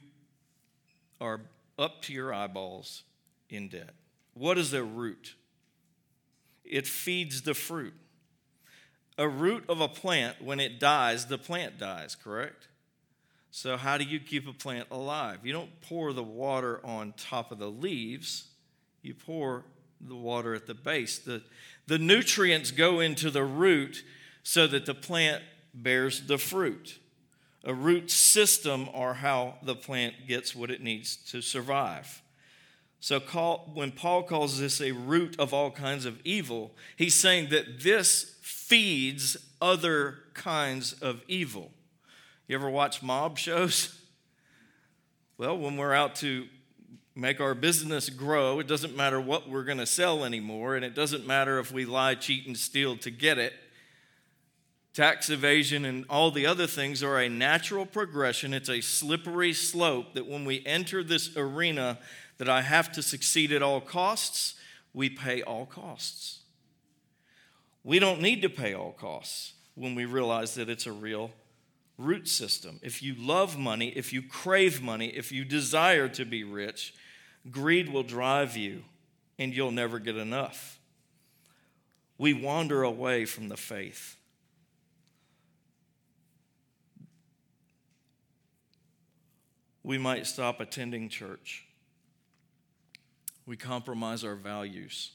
are 1.20 1.42
up 1.78 2.02
to 2.04 2.14
your 2.14 2.34
eyeballs 2.34 3.04
in 3.50 3.68
debt. 3.68 3.94
What 4.34 4.58
is 4.58 4.74
a 4.74 4.84
root? 4.84 5.36
It 6.64 6.88
feeds 6.88 7.42
the 7.42 7.54
fruit. 7.54 7.94
A 9.18 9.28
root 9.28 9.66
of 9.70 9.82
a 9.82 9.88
plant, 9.88 10.42
when 10.42 10.60
it 10.60 10.80
dies, 10.80 11.28
the 11.28 11.38
plant 11.38 11.78
dies, 11.78 12.16
correct? 12.16 12.68
So, 13.52 13.76
how 13.76 13.98
do 13.98 14.06
you 14.06 14.20
keep 14.20 14.48
a 14.48 14.54
plant 14.54 14.88
alive? 14.92 15.40
You 15.44 15.52
don't 15.52 15.82
pour 15.82 16.14
the 16.14 16.24
water 16.24 16.80
on 16.86 17.14
top 17.18 17.52
of 17.52 17.60
the 17.60 17.70
leaves, 17.70 18.48
you 19.02 19.14
pour 19.14 19.66
the 20.00 20.16
water 20.16 20.56
at 20.56 20.68
the 20.68 20.74
base. 20.74 21.20
The, 21.20 21.44
the 21.88 22.00
nutrients 22.00 22.72
go 22.72 23.00
into 23.00 23.30
the 23.30 23.44
root 23.44 24.04
so 24.44 24.68
that 24.68 24.86
the 24.86 24.96
plant 24.96 25.44
bears 25.74 26.22
the 26.22 26.38
fruit. 26.38 26.98
A 27.64 27.74
root 27.74 28.10
system 28.10 28.90
are 28.94 29.16
how 29.16 29.56
the 29.62 29.76
plant 29.76 30.28
gets 30.28 30.56
what 30.56 30.72
it 30.72 30.82
needs 30.82 31.16
to 31.32 31.42
survive. 31.42 32.22
So, 33.04 33.20
call, 33.20 33.72
when 33.74 33.92
Paul 33.92 34.22
calls 34.22 34.60
this 34.60 34.80
a 34.80 34.92
root 34.92 35.36
of 35.40 35.56
all 35.56 35.72
kinds 35.72 36.06
of 36.06 36.20
evil, 36.24 36.72
he's 36.96 37.16
saying 37.16 37.50
that 37.50 37.82
this 37.82 38.36
feeds 38.42 39.38
other 39.60 40.20
kinds 40.36 40.94
of 40.94 41.24
evil. 41.28 41.72
You 42.48 42.56
ever 42.56 42.70
watch 42.70 43.04
mob 43.04 43.38
shows? 43.38 43.98
Well, 45.38 45.58
when 45.58 45.76
we're 45.76 45.96
out 45.96 46.14
to 46.18 46.46
make 47.16 47.42
our 47.42 47.56
business 47.56 48.12
grow, 48.12 48.60
it 48.60 48.68
doesn't 48.68 48.96
matter 48.96 49.20
what 49.20 49.50
we're 49.50 49.64
going 49.64 49.80
to 49.80 49.88
sell 49.88 50.24
anymore, 50.24 50.76
and 50.76 50.86
it 50.86 50.94
doesn't 50.94 51.26
matter 51.26 51.58
if 51.58 51.72
we 51.72 51.84
lie, 51.84 52.14
cheat, 52.14 52.46
and 52.46 52.56
steal 52.56 52.96
to 52.98 53.10
get 53.10 53.40
it. 53.40 53.54
Tax 54.94 55.32
evasion 55.32 55.86
and 55.86 56.06
all 56.12 56.30
the 56.30 56.46
other 56.46 56.68
things 56.68 57.02
are 57.02 57.18
a 57.18 57.28
natural 57.28 57.88
progression. 57.88 58.54
It's 58.54 58.70
a 58.70 58.82
slippery 58.82 59.54
slope 59.54 60.14
that 60.14 60.28
when 60.28 60.46
we 60.46 60.64
enter 60.64 61.04
this 61.04 61.36
arena 61.36 61.98
that 62.42 62.50
I 62.50 62.64
have 62.64 62.92
to 62.94 63.04
succeed 63.04 63.52
at 63.52 63.62
all 63.62 63.80
costs, 63.80 64.56
we 64.96 65.12
pay 65.12 65.44
all 65.44 65.68
costs. 65.68 66.40
We 67.84 68.00
don't 68.00 68.20
need 68.20 68.42
to 68.42 68.50
pay 68.50 68.74
all 68.74 68.94
costs 68.94 69.54
when 69.76 69.94
we 69.94 70.06
realize 70.06 70.56
that 70.56 70.68
it's 70.68 70.88
a 70.88 70.92
real 70.92 71.30
root 72.00 72.28
system. 72.28 72.80
If 72.82 73.04
you 73.04 73.14
love 73.14 73.60
money, 73.60 73.90
if 73.90 74.12
you 74.12 74.24
crave 74.24 74.82
money, 74.82 75.10
if 75.10 75.32
you 75.32 75.46
desire 75.46 76.08
to 76.08 76.26
be 76.26 76.44
rich, 76.44 76.96
greed 77.52 77.94
will 77.94 78.02
drive 78.02 78.58
you 78.58 78.86
and 79.38 79.56
you'll 79.56 79.70
never 79.70 80.00
get 80.00 80.18
enough. 80.18 80.80
We 82.18 82.34
wander 82.34 82.82
away 82.82 83.26
from 83.26 83.50
the 83.50 83.58
faith. 83.58 84.18
We 89.84 90.00
might 90.00 90.26
stop 90.26 90.60
attending 90.60 91.08
church. 91.08 91.68
We 93.46 93.58
compromise 93.58 94.24
our 94.24 94.36
values. 94.36 95.12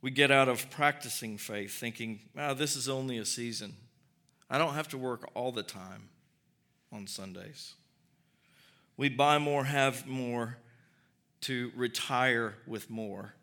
We 0.00 0.10
get 0.10 0.30
out 0.30 0.48
of 0.48 0.70
practicing 0.70 1.38
faith 1.38 1.72
thinking, 1.72 2.20
oh, 2.36 2.54
this 2.54 2.76
is 2.76 2.88
only 2.88 3.18
a 3.18 3.24
season. 3.24 3.74
I 4.50 4.58
don't 4.58 4.74
have 4.74 4.88
to 4.88 4.98
work 4.98 5.30
all 5.34 5.50
the 5.50 5.62
time 5.62 6.08
on 6.92 7.06
Sundays. 7.06 7.74
We 8.96 9.08
buy 9.08 9.38
more, 9.38 9.64
have 9.64 10.06
more 10.06 10.58
to 11.42 11.72
retire 11.74 12.54
with 12.66 12.90
more. 12.90 13.34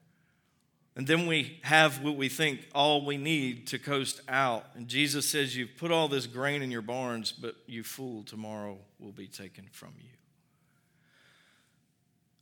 And 0.96 1.08
then 1.08 1.26
we 1.26 1.60
have 1.64 2.04
what 2.04 2.16
we 2.16 2.30
think 2.30 2.68
all 2.76 3.06
we 3.06 3.18
need 3.18 3.68
to 3.68 3.80
coast 3.80 4.22
out. 4.28 4.66
And 4.76 4.88
Jesus 4.88 5.30
says, 5.30 5.56
You've 5.56 5.78
put 5.78 5.92
all 5.92 6.08
this 6.08 6.28
grain 6.28 6.62
in 6.62 6.70
your 6.70 6.82
barns, 6.82 7.32
but 7.32 7.56
you 7.66 7.84
fool, 7.84 8.24
tomorrow 8.24 8.78
will 9.00 9.14
be 9.14 9.28
taken 9.28 9.68
from 9.72 9.94
you. 10.00 10.10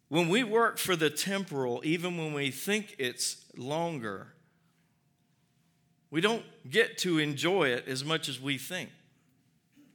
When 0.09 0.27
we 0.27 0.43
work 0.43 0.79
for 0.79 0.95
the 0.95 1.11
temporal, 1.11 1.81
even 1.83 2.17
when 2.17 2.33
we 2.33 2.49
think 2.51 2.95
it's 2.97 3.45
longer, 3.55 4.33
we 6.11 6.19
don't 6.19 6.43
get 6.69 6.97
to 6.99 7.19
enjoy 7.19 7.69
it 7.69 7.87
as 7.87 8.03
much 8.03 8.27
as 8.27 8.41
we 8.41 8.57
think 8.57 8.89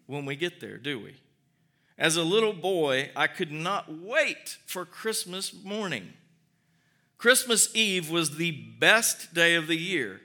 when 0.07 0.25
we 0.25 0.37
get 0.37 0.61
there, 0.61 0.79
do 0.79 1.01
we? 1.01 1.17
As 1.99 2.17
a 2.17 2.23
little 2.23 2.53
boy, 2.53 3.11
I 3.17 3.27
could 3.27 3.53
not 3.53 3.93
wait 3.93 4.59
for 4.67 4.85
Christmas 4.85 5.53
morning. 5.65 6.13
Christmas 7.19 7.75
Eve 7.75 8.11
was 8.11 8.37
the 8.37 8.51
best 8.51 9.35
day 9.35 9.55
of 9.55 9.67
the 9.67 9.77
year, 9.77 10.21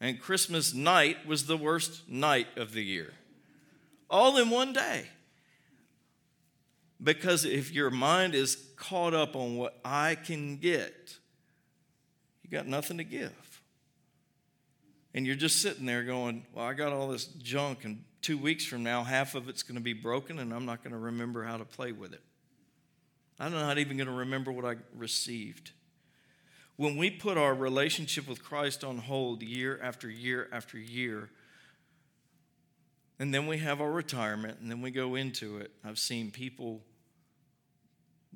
and 0.00 0.20
Christmas 0.20 0.74
night 0.74 1.26
was 1.26 1.46
the 1.46 1.56
worst 1.56 2.08
night 2.08 2.48
of 2.56 2.72
the 2.72 2.84
year. 2.84 3.14
All 4.10 4.36
in 4.36 4.50
one 4.50 4.72
day. 4.72 5.06
Because 7.02 7.44
if 7.44 7.72
your 7.72 7.90
mind 7.90 8.34
is 8.34 8.56
caught 8.76 9.14
up 9.14 9.36
on 9.36 9.56
what 9.56 9.78
I 9.84 10.14
can 10.14 10.56
get, 10.56 11.16
you 12.42 12.50
got 12.50 12.66
nothing 12.66 12.98
to 12.98 13.04
give 13.04 13.32
and 15.14 15.24
you're 15.24 15.36
just 15.36 15.62
sitting 15.62 15.86
there 15.86 16.02
going, 16.02 16.44
Well, 16.52 16.66
I 16.66 16.74
got 16.74 16.92
all 16.92 17.08
this 17.08 17.26
junk, 17.26 17.84
and 17.84 18.04
two 18.20 18.36
weeks 18.36 18.64
from 18.64 18.82
now, 18.82 19.04
half 19.04 19.34
of 19.34 19.48
it's 19.48 19.62
going 19.62 19.76
to 19.76 19.82
be 19.82 19.92
broken, 19.92 20.40
and 20.40 20.52
I'm 20.52 20.66
not 20.66 20.82
going 20.82 20.92
to 20.92 20.98
remember 20.98 21.44
how 21.44 21.56
to 21.56 21.64
play 21.64 21.92
with 21.92 22.12
it. 22.12 22.22
I'm 23.38 23.52
not 23.52 23.78
even 23.78 23.96
going 23.96 24.08
to 24.08 24.14
remember 24.14 24.52
what 24.52 24.64
I 24.64 24.76
received. 24.96 25.70
When 26.76 26.96
we 26.96 27.10
put 27.10 27.38
our 27.38 27.54
relationship 27.54 28.28
with 28.28 28.42
Christ 28.42 28.82
on 28.82 28.98
hold 28.98 29.42
year 29.42 29.78
after 29.80 30.10
year 30.10 30.48
after 30.52 30.76
year, 30.76 31.30
and 33.24 33.32
then 33.32 33.46
we 33.46 33.56
have 33.56 33.80
our 33.80 33.90
retirement, 33.90 34.58
and 34.60 34.70
then 34.70 34.82
we 34.82 34.90
go 34.90 35.14
into 35.14 35.56
it, 35.56 35.70
I've 35.82 35.98
seen 35.98 36.30
people 36.30 36.82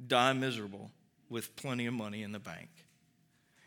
die 0.06 0.32
miserable 0.32 0.90
with 1.28 1.54
plenty 1.56 1.84
of 1.84 1.92
money 1.92 2.22
in 2.22 2.32
the 2.32 2.38
bank. 2.38 2.70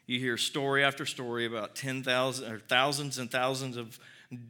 You 0.07 0.17
hear 0.17 0.35
story 0.35 0.83
after 0.83 1.05
story 1.05 1.45
about 1.45 1.75
10,000 1.75 2.51
or 2.51 2.57
thousands 2.57 3.19
and 3.19 3.29
thousands 3.29 3.77
of 3.77 3.99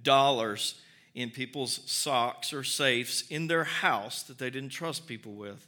dollars 0.01 0.79
in 1.13 1.29
people's 1.29 1.81
socks 1.91 2.53
or 2.53 2.63
safes 2.63 3.25
in 3.29 3.47
their 3.47 3.65
house 3.65 4.23
that 4.23 4.37
they 4.37 4.49
didn't 4.49 4.69
trust 4.69 5.07
people 5.07 5.33
with, 5.33 5.67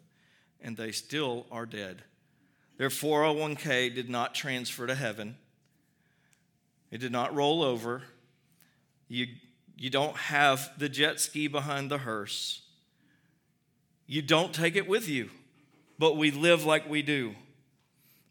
and 0.62 0.78
they 0.78 0.94
still 0.94 1.46
are 1.52 1.66
dead. 1.66 2.02
Their 2.78 2.88
401k 2.88 3.94
did 3.94 4.10
not 4.10 4.34
transfer 4.34 4.88
to 4.88 4.96
heaven, 4.96 5.36
it 6.92 7.00
did 7.00 7.12
not 7.12 7.36
roll 7.36 7.62
over. 7.62 8.04
You, 9.10 9.28
you 9.84 9.90
don't 9.90 10.16
have 10.16 10.72
the 10.78 10.88
jet 10.88 11.20
ski 11.20 11.50
behind 11.50 11.92
the 11.92 11.98
hearse. 11.98 12.62
You 14.08 14.22
don't 14.22 14.54
take 14.54 14.78
it 14.78 14.88
with 14.88 15.10
you, 15.10 15.30
but 16.00 16.16
we 16.16 16.32
live 16.32 16.64
like 16.64 16.90
we 16.90 17.02
do. 17.02 17.36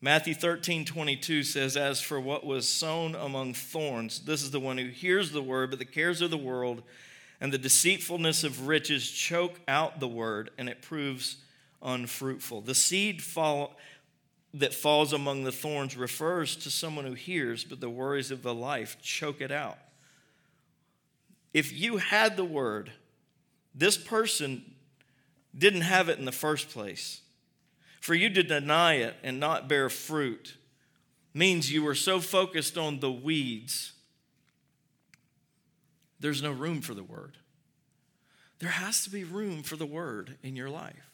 Matthew 0.01 0.33
13, 0.33 0.87
22 0.87 1.43
says, 1.43 1.77
As 1.77 2.01
for 2.01 2.19
what 2.19 2.47
was 2.47 2.67
sown 2.67 3.15
among 3.15 3.53
thorns, 3.53 4.21
this 4.21 4.43
is 4.43 4.51
the 4.51 4.61
one 4.61 4.79
who 4.79 4.87
hears 4.87 5.31
the 5.31 5.43
word, 5.43 5.69
but 5.69 5.79
the 5.79 5.85
cares 5.85 6.23
of 6.23 6.31
the 6.31 6.39
world 6.39 6.83
and 7.39 7.53
the 7.53 7.59
deceitfulness 7.59 8.45
of 8.45 8.67
riches 8.67 9.11
choke 9.11 9.61
out 9.69 10.01
the 10.01 10.09
word, 10.09 10.49
and 10.57 10.71
it 10.71 10.81
proves 10.81 11.37
unfruitful. 11.83 12.63
The 12.63 12.75
seed 12.75 13.23
fall, 13.23 13.77
that 14.55 14.73
falls 14.73 15.13
among 15.13 15.45
the 15.45 15.53
thorns 15.53 15.99
refers 15.99 16.57
to 16.57 16.71
someone 16.71 17.05
who 17.05 17.13
hears, 17.13 17.63
but 17.63 17.81
the 17.81 17.91
worries 17.91 18.31
of 18.31 18.41
the 18.41 18.55
life 18.55 18.97
choke 19.03 19.43
it 19.43 19.53
out. 19.53 19.77
If 21.53 21.73
you 21.73 21.99
had 21.99 22.37
the 22.37 22.45
word, 22.45 22.93
this 23.75 23.97
person 23.97 24.75
didn't 25.57 25.83
have 25.83 26.09
it 26.09 26.19
in 26.19 26.25
the 26.25 26.33
first 26.33 26.71
place. 26.71 27.21
For 28.01 28.15
you 28.15 28.31
to 28.31 28.43
deny 28.43 28.95
it 28.95 29.15
and 29.23 29.39
not 29.39 29.69
bear 29.69 29.89
fruit 29.89 30.57
means 31.35 31.73
you 31.73 31.83
were 31.83 31.95
so 31.95 32.21
focused 32.21 32.77
on 32.77 33.01
the 33.01 33.13
weeds, 33.13 33.93
there's 36.21 36.43
no 36.43 36.53
room 36.53 36.81
for 36.81 36.95
the 36.95 37.03
word. 37.03 37.37
There 38.61 38.71
has 38.71 39.03
to 39.05 39.11
be 39.11 39.25
room 39.25 39.63
for 39.63 39.77
the 39.77 39.87
word 39.87 40.37
in 40.43 40.55
your 40.55 40.71
life. 40.71 41.11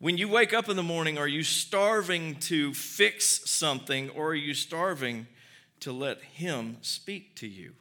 When 0.00 0.18
you 0.18 0.28
wake 0.28 0.52
up 0.52 0.68
in 0.68 0.76
the 0.76 0.82
morning, 0.82 1.18
are 1.18 1.28
you 1.28 1.44
starving 1.44 2.36
to 2.40 2.74
fix 2.74 3.48
something 3.48 4.10
or 4.10 4.30
are 4.30 4.34
you 4.34 4.52
starving 4.52 5.28
to 5.80 5.92
let 5.92 6.20
Him 6.20 6.78
speak 6.80 7.36
to 7.36 7.46
you? 7.46 7.74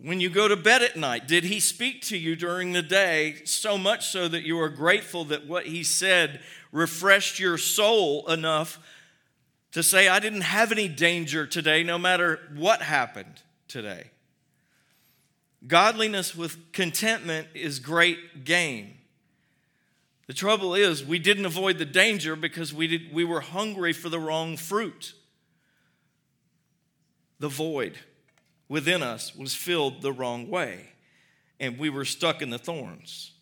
When 0.00 0.20
you 0.20 0.30
go 0.30 0.46
to 0.46 0.56
bed 0.56 0.82
at 0.82 0.96
night, 0.96 1.26
did 1.26 1.42
he 1.42 1.58
speak 1.58 2.02
to 2.02 2.16
you 2.16 2.36
during 2.36 2.72
the 2.72 2.82
day 2.82 3.42
so 3.44 3.76
much 3.76 4.06
so 4.06 4.28
that 4.28 4.44
you 4.44 4.60
are 4.60 4.68
grateful 4.68 5.24
that 5.26 5.48
what 5.48 5.66
he 5.66 5.82
said 5.82 6.40
refreshed 6.70 7.40
your 7.40 7.58
soul 7.58 8.24
enough 8.28 8.78
to 9.72 9.82
say, 9.82 10.06
I 10.06 10.20
didn't 10.20 10.42
have 10.42 10.70
any 10.70 10.86
danger 10.86 11.48
today, 11.48 11.82
no 11.82 11.98
matter 11.98 12.38
what 12.54 12.80
happened 12.80 13.42
today? 13.66 14.10
Godliness 15.66 16.36
with 16.36 16.72
contentment 16.72 17.48
is 17.54 17.80
great 17.80 18.44
gain. 18.44 18.94
The 20.28 20.32
trouble 20.32 20.74
is, 20.74 21.04
we 21.04 21.18
didn't 21.18 21.46
avoid 21.46 21.78
the 21.78 21.84
danger 21.84 22.36
because 22.36 22.72
we, 22.72 22.86
did, 22.86 23.12
we 23.12 23.24
were 23.24 23.40
hungry 23.40 23.92
for 23.92 24.08
the 24.08 24.20
wrong 24.20 24.56
fruit 24.56 25.14
the 27.40 27.48
void 27.48 27.96
within 28.68 29.02
us 29.02 29.34
was 29.34 29.54
filled 29.54 30.02
the 30.02 30.12
wrong 30.12 30.48
way, 30.48 30.90
and 31.58 31.78
we 31.78 31.90
were 31.90 32.04
stuck 32.04 32.42
in 32.42 32.50
the 32.50 32.58
thorns. 32.58 33.32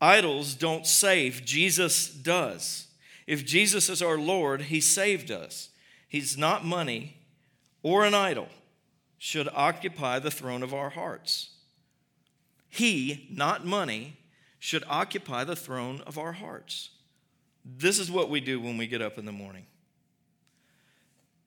Idols 0.00 0.54
don't 0.54 0.86
save, 0.86 1.44
Jesus 1.44 2.08
does. 2.08 2.86
If 3.26 3.44
Jesus 3.44 3.88
is 3.88 4.02
our 4.02 4.18
Lord, 4.18 4.62
He 4.62 4.80
saved 4.80 5.30
us. 5.30 5.68
He's 6.08 6.36
not 6.36 6.64
money 6.64 7.18
or 7.82 8.04
an 8.04 8.14
idol, 8.14 8.48
should 9.18 9.48
occupy 9.54 10.18
the 10.18 10.30
throne 10.30 10.62
of 10.62 10.74
our 10.74 10.90
hearts. 10.90 11.50
He, 12.68 13.28
not 13.30 13.66
money, 13.66 14.16
should 14.58 14.84
occupy 14.88 15.44
the 15.44 15.56
throne 15.56 16.02
of 16.06 16.18
our 16.18 16.32
hearts. 16.32 16.90
This 17.64 17.98
is 17.98 18.10
what 18.10 18.30
we 18.30 18.40
do 18.40 18.60
when 18.60 18.76
we 18.76 18.86
get 18.86 19.02
up 19.02 19.18
in 19.18 19.24
the 19.24 19.32
morning. 19.32 19.66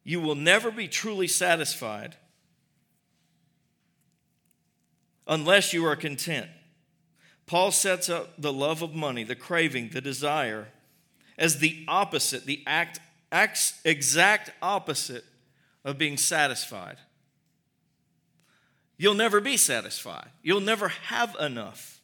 You 0.03 0.19
will 0.19 0.35
never 0.35 0.69
be 0.69 0.87
truly 0.87 1.27
satisfied 1.27 2.17
unless 5.27 5.73
you 5.73 5.85
are 5.85 5.95
content. 5.95 6.49
Paul 7.45 7.71
sets 7.71 8.09
up 8.09 8.41
the 8.41 8.53
love 8.53 8.81
of 8.81 8.93
money, 8.93 9.23
the 9.23 9.35
craving, 9.35 9.89
the 9.89 10.01
desire, 10.01 10.69
as 11.37 11.59
the 11.59 11.83
opposite, 11.87 12.45
the 12.45 12.63
act, 12.65 12.99
act, 13.31 13.73
exact 13.83 14.51
opposite 14.61 15.25
of 15.83 15.97
being 15.97 16.17
satisfied. 16.17 16.97
You'll 18.97 19.13
never 19.13 19.41
be 19.41 19.57
satisfied. 19.57 20.29
You'll 20.41 20.61
never 20.61 20.87
have 20.87 21.35
enough. 21.39 21.99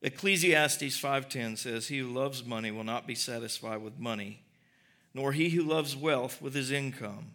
Ecclesiastes 0.00 0.98
5:10 0.98 1.56
says, 1.56 1.88
"He 1.88 1.98
who 1.98 2.12
loves 2.12 2.44
money 2.44 2.70
will 2.70 2.84
not 2.84 3.06
be 3.06 3.14
satisfied 3.14 3.78
with 3.78 3.98
money, 3.98 4.44
nor 5.14 5.32
he 5.32 5.50
who 5.50 5.62
loves 5.62 5.96
wealth 5.96 6.42
with 6.42 6.54
his 6.54 6.70
income." 6.70 7.32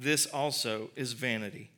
This 0.00 0.26
also 0.26 0.90
is 0.94 1.12
vanity. 1.12 1.72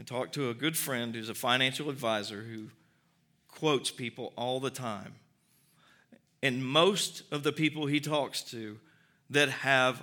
I 0.00 0.02
talked 0.02 0.32
to 0.34 0.48
a 0.48 0.54
good 0.54 0.78
friend 0.78 1.14
who's 1.14 1.28
a 1.28 1.34
financial 1.34 1.90
advisor 1.90 2.40
who 2.40 2.68
quotes 3.48 3.90
people 3.90 4.32
all 4.34 4.60
the 4.60 4.70
time. 4.70 5.14
And 6.42 6.64
most 6.64 7.24
of 7.30 7.42
the 7.42 7.52
people 7.52 7.84
he 7.84 8.00
talks 8.00 8.40
to 8.44 8.78
that 9.28 9.50
have 9.50 10.02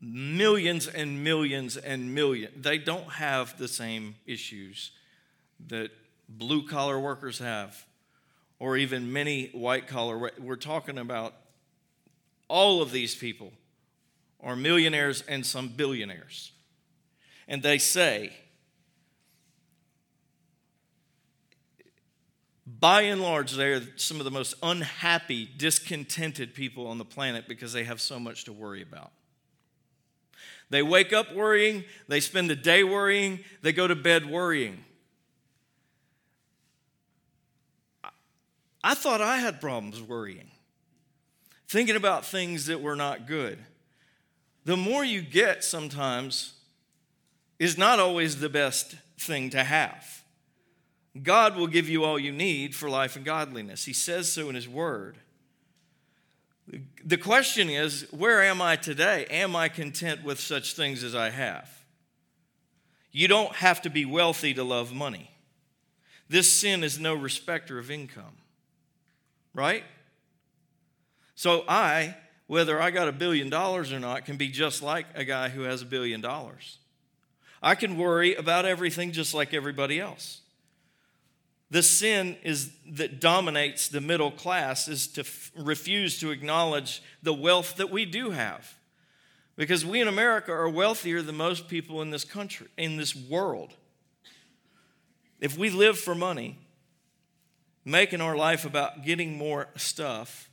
millions 0.00 0.86
and 0.86 1.22
millions 1.22 1.76
and 1.76 2.14
millions, 2.14 2.54
they 2.62 2.78
don't 2.78 3.12
have 3.12 3.58
the 3.58 3.68
same 3.68 4.14
issues 4.24 4.92
that 5.66 5.90
blue 6.30 6.66
collar 6.66 6.98
workers 6.98 7.40
have, 7.40 7.84
or 8.58 8.78
even 8.78 9.12
many 9.12 9.50
white 9.52 9.86
collar. 9.86 10.30
We're 10.38 10.56
talking 10.56 10.96
about 10.96 11.34
all 12.48 12.80
of 12.80 12.90
these 12.90 13.14
people 13.14 13.52
are 14.40 14.56
millionaires 14.56 15.22
and 15.28 15.44
some 15.44 15.68
billionaires. 15.68 16.52
And 17.46 17.62
they 17.62 17.78
say, 17.78 18.32
by 22.66 23.02
and 23.02 23.20
large, 23.20 23.52
they 23.52 23.72
are 23.72 23.82
some 23.96 24.18
of 24.18 24.24
the 24.24 24.30
most 24.30 24.54
unhappy, 24.62 25.48
discontented 25.56 26.54
people 26.54 26.86
on 26.86 26.98
the 26.98 27.04
planet 27.04 27.48
because 27.48 27.72
they 27.72 27.84
have 27.84 28.00
so 28.00 28.20
much 28.20 28.44
to 28.44 28.52
worry 28.52 28.82
about. 28.82 29.10
They 30.70 30.82
wake 30.82 31.14
up 31.14 31.34
worrying, 31.34 31.84
they 32.08 32.20
spend 32.20 32.50
the 32.50 32.56
day 32.56 32.84
worrying, 32.84 33.40
they 33.62 33.72
go 33.72 33.88
to 33.88 33.96
bed 33.96 34.30
worrying. 34.30 34.84
I 38.84 38.94
thought 38.94 39.20
I 39.20 39.38
had 39.38 39.60
problems 39.60 40.00
worrying, 40.00 40.50
thinking 41.68 41.96
about 41.96 42.24
things 42.24 42.66
that 42.66 42.80
were 42.80 42.96
not 42.96 43.26
good 43.26 43.58
the 44.64 44.76
more 44.76 45.04
you 45.04 45.22
get 45.22 45.64
sometimes 45.64 46.54
is 47.58 47.78
not 47.78 47.98
always 47.98 48.38
the 48.40 48.48
best 48.48 48.96
thing 49.18 49.50
to 49.50 49.64
have. 49.64 50.22
God 51.22 51.56
will 51.56 51.66
give 51.66 51.88
you 51.88 52.04
all 52.04 52.18
you 52.18 52.32
need 52.32 52.74
for 52.74 52.88
life 52.88 53.16
and 53.16 53.24
godliness. 53.24 53.84
He 53.84 53.92
says 53.92 54.30
so 54.30 54.48
in 54.48 54.54
His 54.54 54.68
Word. 54.68 55.18
The 57.04 57.16
question 57.16 57.70
is 57.70 58.06
where 58.10 58.42
am 58.42 58.60
I 58.60 58.76
today? 58.76 59.26
Am 59.30 59.56
I 59.56 59.68
content 59.68 60.22
with 60.22 60.38
such 60.38 60.74
things 60.74 61.02
as 61.02 61.14
I 61.14 61.30
have? 61.30 61.68
You 63.10 63.26
don't 63.26 63.54
have 63.56 63.82
to 63.82 63.90
be 63.90 64.04
wealthy 64.04 64.54
to 64.54 64.62
love 64.62 64.92
money. 64.92 65.30
This 66.28 66.52
sin 66.52 66.84
is 66.84 67.00
no 67.00 67.14
respecter 67.14 67.78
of 67.78 67.90
income, 67.90 68.36
right? 69.54 69.82
So 71.34 71.64
I 71.66 72.16
whether 72.48 72.80
I 72.80 72.90
got 72.90 73.06
a 73.08 73.12
billion 73.12 73.48
dollars 73.48 73.92
or 73.92 74.00
not 74.00 74.24
can 74.24 74.36
be 74.36 74.48
just 74.48 74.82
like 74.82 75.06
a 75.14 75.22
guy 75.22 75.50
who 75.50 75.62
has 75.62 75.82
a 75.82 75.86
billion 75.86 76.20
dollars. 76.20 76.78
I 77.62 77.74
can 77.74 77.96
worry 77.96 78.34
about 78.34 78.64
everything 78.64 79.12
just 79.12 79.34
like 79.34 79.54
everybody 79.54 80.00
else. 80.00 80.40
The 81.70 81.82
sin 81.82 82.36
is 82.42 82.70
that 82.92 83.20
dominates 83.20 83.88
the 83.88 84.00
middle 84.00 84.30
class 84.30 84.88
is 84.88 85.06
to 85.08 85.20
f- 85.20 85.52
refuse 85.54 86.18
to 86.20 86.30
acknowledge 86.30 87.02
the 87.22 87.34
wealth 87.34 87.76
that 87.76 87.90
we 87.90 88.06
do 88.06 88.30
have. 88.30 88.74
Because 89.56 89.84
we 89.84 90.00
in 90.00 90.08
America 90.08 90.50
are 90.50 90.68
wealthier 90.68 91.20
than 91.20 91.36
most 91.36 91.68
people 91.68 92.00
in 92.00 92.10
this 92.10 92.24
country, 92.24 92.68
in 92.78 92.96
this 92.96 93.14
world. 93.14 93.74
If 95.40 95.58
we 95.58 95.68
live 95.68 95.98
for 95.98 96.14
money, 96.14 96.56
making 97.84 98.22
our 98.22 98.36
life 98.36 98.64
about 98.64 99.04
getting 99.04 99.36
more 99.36 99.68
stuff, 99.76 100.47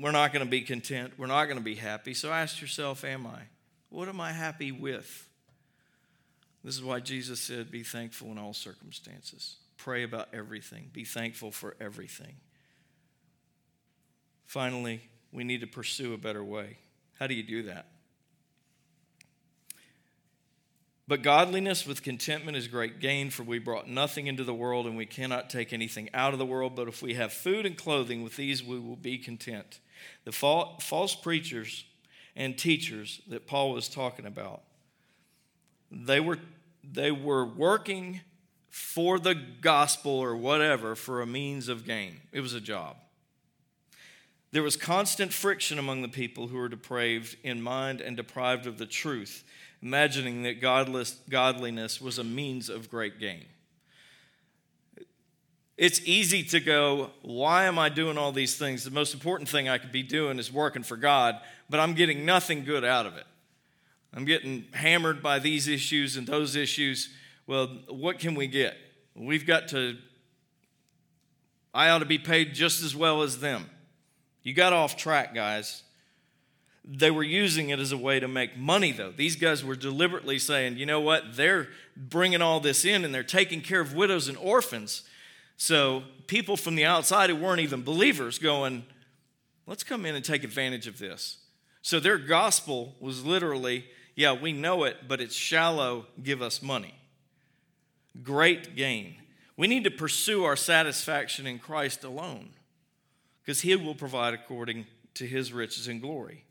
we're 0.00 0.12
not 0.12 0.32
going 0.32 0.44
to 0.44 0.50
be 0.50 0.60
content. 0.62 1.14
We're 1.16 1.26
not 1.26 1.46
going 1.46 1.58
to 1.58 1.64
be 1.64 1.74
happy. 1.74 2.14
So 2.14 2.32
ask 2.32 2.60
yourself, 2.60 3.04
am 3.04 3.26
I? 3.26 3.40
What 3.90 4.08
am 4.08 4.20
I 4.20 4.32
happy 4.32 4.72
with? 4.72 5.28
This 6.64 6.74
is 6.74 6.82
why 6.82 7.00
Jesus 7.00 7.40
said, 7.40 7.70
Be 7.70 7.82
thankful 7.82 8.30
in 8.30 8.38
all 8.38 8.52
circumstances. 8.52 9.56
Pray 9.76 10.02
about 10.02 10.28
everything. 10.32 10.90
Be 10.92 11.04
thankful 11.04 11.50
for 11.52 11.76
everything. 11.80 12.34
Finally, 14.44 15.00
we 15.32 15.44
need 15.44 15.60
to 15.60 15.66
pursue 15.66 16.14
a 16.14 16.18
better 16.18 16.42
way. 16.42 16.78
How 17.18 17.26
do 17.26 17.34
you 17.34 17.42
do 17.42 17.62
that? 17.64 17.86
But 21.08 21.22
godliness 21.22 21.86
with 21.86 22.02
contentment 22.02 22.58
is 22.58 22.68
great 22.68 23.00
gain, 23.00 23.30
for 23.30 23.42
we 23.42 23.58
brought 23.58 23.88
nothing 23.88 24.26
into 24.26 24.44
the 24.44 24.52
world, 24.52 24.86
and 24.86 24.94
we 24.94 25.06
cannot 25.06 25.48
take 25.48 25.72
anything 25.72 26.10
out 26.12 26.34
of 26.34 26.38
the 26.38 26.44
world. 26.44 26.76
But 26.76 26.86
if 26.86 27.00
we 27.00 27.14
have 27.14 27.32
food 27.32 27.64
and 27.64 27.78
clothing, 27.78 28.22
with 28.22 28.36
these 28.36 28.62
we 28.62 28.78
will 28.78 28.94
be 28.94 29.16
content. 29.16 29.80
The 30.24 30.32
false 30.32 31.14
preachers 31.14 31.86
and 32.36 32.58
teachers 32.58 33.22
that 33.26 33.46
Paul 33.46 33.72
was 33.72 33.88
talking 33.88 34.26
about, 34.26 34.60
they 35.90 36.20
were, 36.20 36.38
they 36.84 37.10
were 37.10 37.46
working 37.46 38.20
for 38.68 39.18
the 39.18 39.34
gospel 39.34 40.12
or 40.12 40.36
whatever 40.36 40.94
for 40.94 41.22
a 41.22 41.26
means 41.26 41.68
of 41.68 41.86
gain. 41.86 42.20
It 42.32 42.42
was 42.42 42.52
a 42.52 42.60
job. 42.60 42.96
There 44.52 44.62
was 44.62 44.76
constant 44.76 45.32
friction 45.32 45.78
among 45.78 46.02
the 46.02 46.08
people 46.08 46.48
who 46.48 46.58
were 46.58 46.68
depraved 46.68 47.36
in 47.42 47.62
mind 47.62 48.02
and 48.02 48.14
deprived 48.16 48.66
of 48.66 48.76
the 48.76 48.86
truth, 48.86 49.42
imagining 49.82 50.42
that 50.42 50.60
godless, 50.60 51.18
godliness 51.28 52.00
was 52.00 52.18
a 52.18 52.24
means 52.24 52.68
of 52.68 52.90
great 52.90 53.20
gain. 53.20 53.44
It's 55.76 56.00
easy 56.04 56.42
to 56.44 56.58
go, 56.58 57.10
why 57.22 57.66
am 57.66 57.78
I 57.78 57.88
doing 57.88 58.18
all 58.18 58.32
these 58.32 58.58
things? 58.58 58.82
The 58.82 58.90
most 58.90 59.14
important 59.14 59.48
thing 59.48 59.68
I 59.68 59.78
could 59.78 59.92
be 59.92 60.02
doing 60.02 60.40
is 60.40 60.52
working 60.52 60.82
for 60.82 60.96
God, 60.96 61.36
but 61.70 61.78
I'm 61.78 61.94
getting 61.94 62.24
nothing 62.24 62.64
good 62.64 62.84
out 62.84 63.06
of 63.06 63.16
it. 63.16 63.26
I'm 64.12 64.24
getting 64.24 64.64
hammered 64.72 65.22
by 65.22 65.38
these 65.38 65.68
issues 65.68 66.16
and 66.16 66.26
those 66.26 66.56
issues. 66.56 67.10
Well, 67.46 67.68
what 67.88 68.18
can 68.18 68.34
we 68.34 68.48
get? 68.48 68.76
We've 69.14 69.46
got 69.46 69.68
to, 69.68 69.96
I 71.72 71.90
ought 71.90 72.00
to 72.00 72.06
be 72.06 72.18
paid 72.18 72.54
just 72.54 72.82
as 72.82 72.96
well 72.96 73.22
as 73.22 73.38
them. 73.38 73.70
You 74.42 74.54
got 74.54 74.72
off 74.72 74.96
track, 74.96 75.34
guys. 75.34 75.84
They 76.90 77.10
were 77.10 77.22
using 77.22 77.68
it 77.68 77.78
as 77.78 77.92
a 77.92 77.98
way 77.98 78.18
to 78.18 78.26
make 78.26 78.56
money, 78.56 78.92
though. 78.92 79.12
These 79.12 79.36
guys 79.36 79.62
were 79.62 79.76
deliberately 79.76 80.38
saying, 80.38 80.78
you 80.78 80.86
know 80.86 81.00
what? 81.00 81.36
They're 81.36 81.68
bringing 81.94 82.40
all 82.40 82.60
this 82.60 82.86
in 82.86 83.04
and 83.04 83.14
they're 83.14 83.22
taking 83.22 83.60
care 83.60 83.80
of 83.80 83.94
widows 83.94 84.26
and 84.26 84.38
orphans. 84.38 85.02
So 85.58 86.04
people 86.28 86.56
from 86.56 86.76
the 86.76 86.86
outside 86.86 87.28
who 87.28 87.36
weren't 87.36 87.60
even 87.60 87.82
believers 87.82 88.38
going, 88.38 88.86
let's 89.66 89.84
come 89.84 90.06
in 90.06 90.14
and 90.14 90.24
take 90.24 90.44
advantage 90.44 90.86
of 90.86 90.98
this. 90.98 91.36
So 91.82 92.00
their 92.00 92.16
gospel 92.16 92.94
was 93.00 93.22
literally, 93.22 93.84
yeah, 94.16 94.32
we 94.32 94.52
know 94.52 94.84
it, 94.84 95.06
but 95.06 95.20
it's 95.20 95.34
shallow, 95.34 96.06
give 96.22 96.40
us 96.40 96.62
money. 96.62 96.94
Great 98.22 98.76
gain. 98.76 99.16
We 99.58 99.66
need 99.66 99.84
to 99.84 99.90
pursue 99.90 100.44
our 100.44 100.56
satisfaction 100.56 101.46
in 101.46 101.58
Christ 101.58 102.02
alone 102.02 102.50
because 103.42 103.60
he 103.60 103.76
will 103.76 103.94
provide 103.94 104.32
according 104.32 104.86
to 105.14 105.26
his 105.26 105.52
riches 105.52 105.86
and 105.86 106.00
glory. 106.00 106.44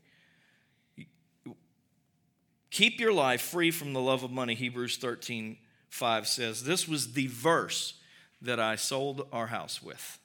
Keep 2.70 3.00
your 3.00 3.12
life 3.12 3.40
free 3.40 3.70
from 3.70 3.92
the 3.92 4.00
love 4.00 4.22
of 4.22 4.30
money, 4.30 4.54
Hebrews 4.54 4.96
13 4.96 5.58
5 5.90 6.26
says. 6.26 6.64
This 6.64 6.86
was 6.86 7.14
the 7.14 7.28
verse 7.28 7.94
that 8.42 8.60
I 8.60 8.76
sold 8.76 9.26
our 9.32 9.46
house 9.46 9.82
with. 9.82 10.18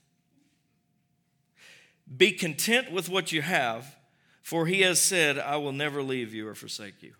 Be 2.18 2.34
content 2.34 2.92
with 2.92 3.08
what 3.08 3.32
you 3.32 3.42
have, 3.42 3.96
for 4.42 4.68
he 4.68 4.82
has 4.82 5.02
said, 5.02 5.40
I 5.40 5.56
will 5.56 5.72
never 5.72 6.04
leave 6.04 6.34
you 6.34 6.48
or 6.48 6.54
forsake 6.54 7.02
you. 7.02 7.14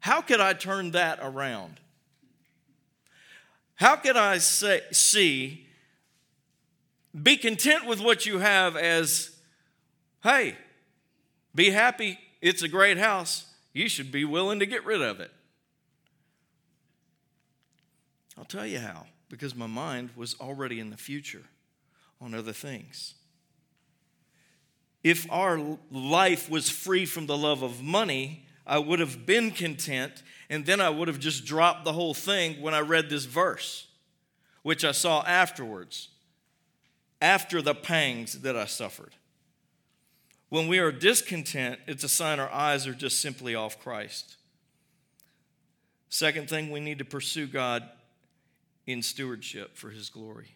How 0.00 0.22
could 0.22 0.40
I 0.40 0.54
turn 0.54 0.92
that 0.92 1.18
around? 1.22 1.80
How 3.74 3.96
could 3.96 4.16
I 4.16 4.38
say, 4.38 4.80
see 4.90 5.66
be 7.20 7.36
content 7.36 7.86
with 7.86 8.00
what 8.00 8.24
you 8.24 8.38
have 8.38 8.76
as, 8.76 9.36
hey, 10.22 10.56
be 11.54 11.70
happy. 11.70 12.18
It's 12.40 12.62
a 12.62 12.68
great 12.68 12.96
house. 12.96 13.46
You 13.72 13.88
should 13.88 14.12
be 14.12 14.24
willing 14.24 14.58
to 14.58 14.66
get 14.66 14.84
rid 14.84 15.00
of 15.00 15.20
it. 15.20 15.30
I'll 18.36 18.44
tell 18.44 18.66
you 18.66 18.78
how, 18.78 19.06
because 19.28 19.54
my 19.54 19.66
mind 19.66 20.10
was 20.16 20.36
already 20.40 20.80
in 20.80 20.90
the 20.90 20.96
future 20.96 21.44
on 22.20 22.34
other 22.34 22.52
things. 22.52 23.14
If 25.02 25.30
our 25.30 25.78
life 25.90 26.48
was 26.48 26.70
free 26.70 27.06
from 27.06 27.26
the 27.26 27.36
love 27.36 27.62
of 27.62 27.82
money, 27.82 28.46
I 28.66 28.78
would 28.78 29.00
have 29.00 29.26
been 29.26 29.50
content, 29.50 30.22
and 30.48 30.64
then 30.64 30.80
I 30.80 30.90
would 30.90 31.08
have 31.08 31.18
just 31.18 31.44
dropped 31.44 31.84
the 31.84 31.92
whole 31.92 32.14
thing 32.14 32.62
when 32.62 32.74
I 32.74 32.80
read 32.80 33.10
this 33.10 33.24
verse, 33.24 33.88
which 34.62 34.84
I 34.84 34.92
saw 34.92 35.22
afterwards 35.24 36.08
after 37.20 37.60
the 37.60 37.74
pangs 37.74 38.40
that 38.40 38.56
I 38.56 38.66
suffered. 38.66 39.14
When 40.52 40.68
we 40.68 40.80
are 40.80 40.92
discontent, 40.92 41.80
it's 41.86 42.04
a 42.04 42.10
sign 42.10 42.38
our 42.38 42.52
eyes 42.52 42.86
are 42.86 42.92
just 42.92 43.22
simply 43.22 43.54
off 43.54 43.80
Christ. 43.80 44.36
Second 46.10 46.50
thing, 46.50 46.70
we 46.70 46.78
need 46.78 46.98
to 46.98 47.06
pursue 47.06 47.46
God 47.46 47.88
in 48.86 49.00
stewardship 49.00 49.78
for 49.78 49.88
His 49.88 50.10
glory. 50.10 50.54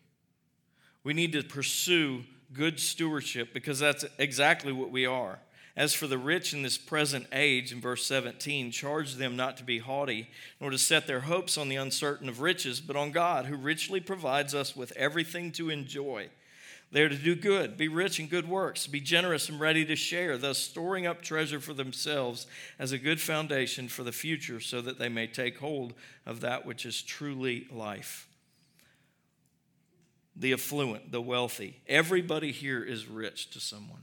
We 1.02 1.14
need 1.14 1.32
to 1.32 1.42
pursue 1.42 2.24
good 2.52 2.78
stewardship 2.78 3.54
because 3.54 3.78
that's 3.78 4.04
exactly 4.18 4.70
what 4.70 4.90
we 4.90 5.06
are. 5.06 5.38
As 5.74 5.94
for 5.94 6.06
the 6.06 6.18
rich 6.18 6.52
in 6.52 6.61
this 6.61 6.76
present 6.76 7.26
age, 7.32 7.72
in 7.72 7.80
verse 7.80 8.04
17, 8.04 8.72
charge 8.72 9.14
them 9.14 9.35
not 9.35 9.56
to 9.56 9.64
be 9.64 9.78
haughty, 9.78 10.28
nor 10.61 10.68
to 10.68 10.76
set 10.76 11.06
their 11.06 11.20
hopes 11.20 11.56
on 11.56 11.70
the 11.70 11.76
uncertain 11.76 12.28
of 12.28 12.42
riches, 12.42 12.82
but 12.82 12.96
on 12.96 13.12
God, 13.12 13.46
who 13.46 13.56
richly 13.56 14.00
provides 14.00 14.54
us 14.54 14.76
with 14.76 14.92
everything 14.92 15.52
to 15.52 15.70
enjoy. 15.70 16.28
They 16.92 17.03
are 17.03 17.09
to 17.09 17.16
do 17.16 17.35
good, 17.35 17.77
be 17.77 17.88
rich 17.88 18.20
in 18.20 18.29
good 18.29 18.49
works, 18.49 18.87
be 18.87 19.01
generous 19.01 19.49
and 19.49 19.59
ready 19.59 19.85
to 19.87 19.96
share, 19.96 20.38
thus 20.38 20.59
storing 20.59 21.07
up 21.07 21.20
treasure 21.20 21.61
for 21.61 21.75
themselves 21.75 22.46
as 22.79 22.92
a 22.92 22.99
good 22.99 23.20
foundation 23.20 23.88
for 23.88 24.05
the 24.05 24.12
future, 24.12 24.61
so 24.61 24.81
that 24.81 24.99
they 24.99 25.09
may 25.09 25.27
take 25.27 25.59
hold 25.59 25.94
of 26.25 26.40
that 26.40 26.64
which 26.64 26.87
is 26.87 27.03
truly 27.03 27.66
life. 27.72 28.29
The 30.37 30.53
affluent, 30.53 31.11
the 31.11 31.20
wealthy, 31.20 31.81
everybody 31.88 32.53
here 32.53 32.85
is 32.85 33.07
rich 33.07 33.51
to 33.51 33.61
someone. 33.61 34.03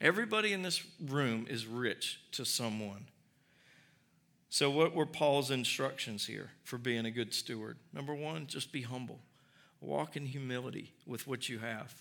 Everybody 0.00 0.52
in 0.52 0.62
this 0.62 0.82
room 1.00 1.46
is 1.48 1.66
rich 1.66 2.20
to 2.32 2.44
someone. 2.44 3.06
So, 4.48 4.70
what 4.70 4.94
were 4.94 5.06
Paul's 5.06 5.50
instructions 5.50 6.26
here 6.26 6.50
for 6.64 6.78
being 6.78 7.06
a 7.06 7.10
good 7.10 7.34
steward? 7.34 7.78
Number 7.92 8.14
one, 8.14 8.46
just 8.46 8.72
be 8.72 8.82
humble. 8.82 9.20
Walk 9.80 10.16
in 10.16 10.26
humility 10.26 10.92
with 11.06 11.26
what 11.26 11.48
you 11.48 11.58
have. 11.58 11.94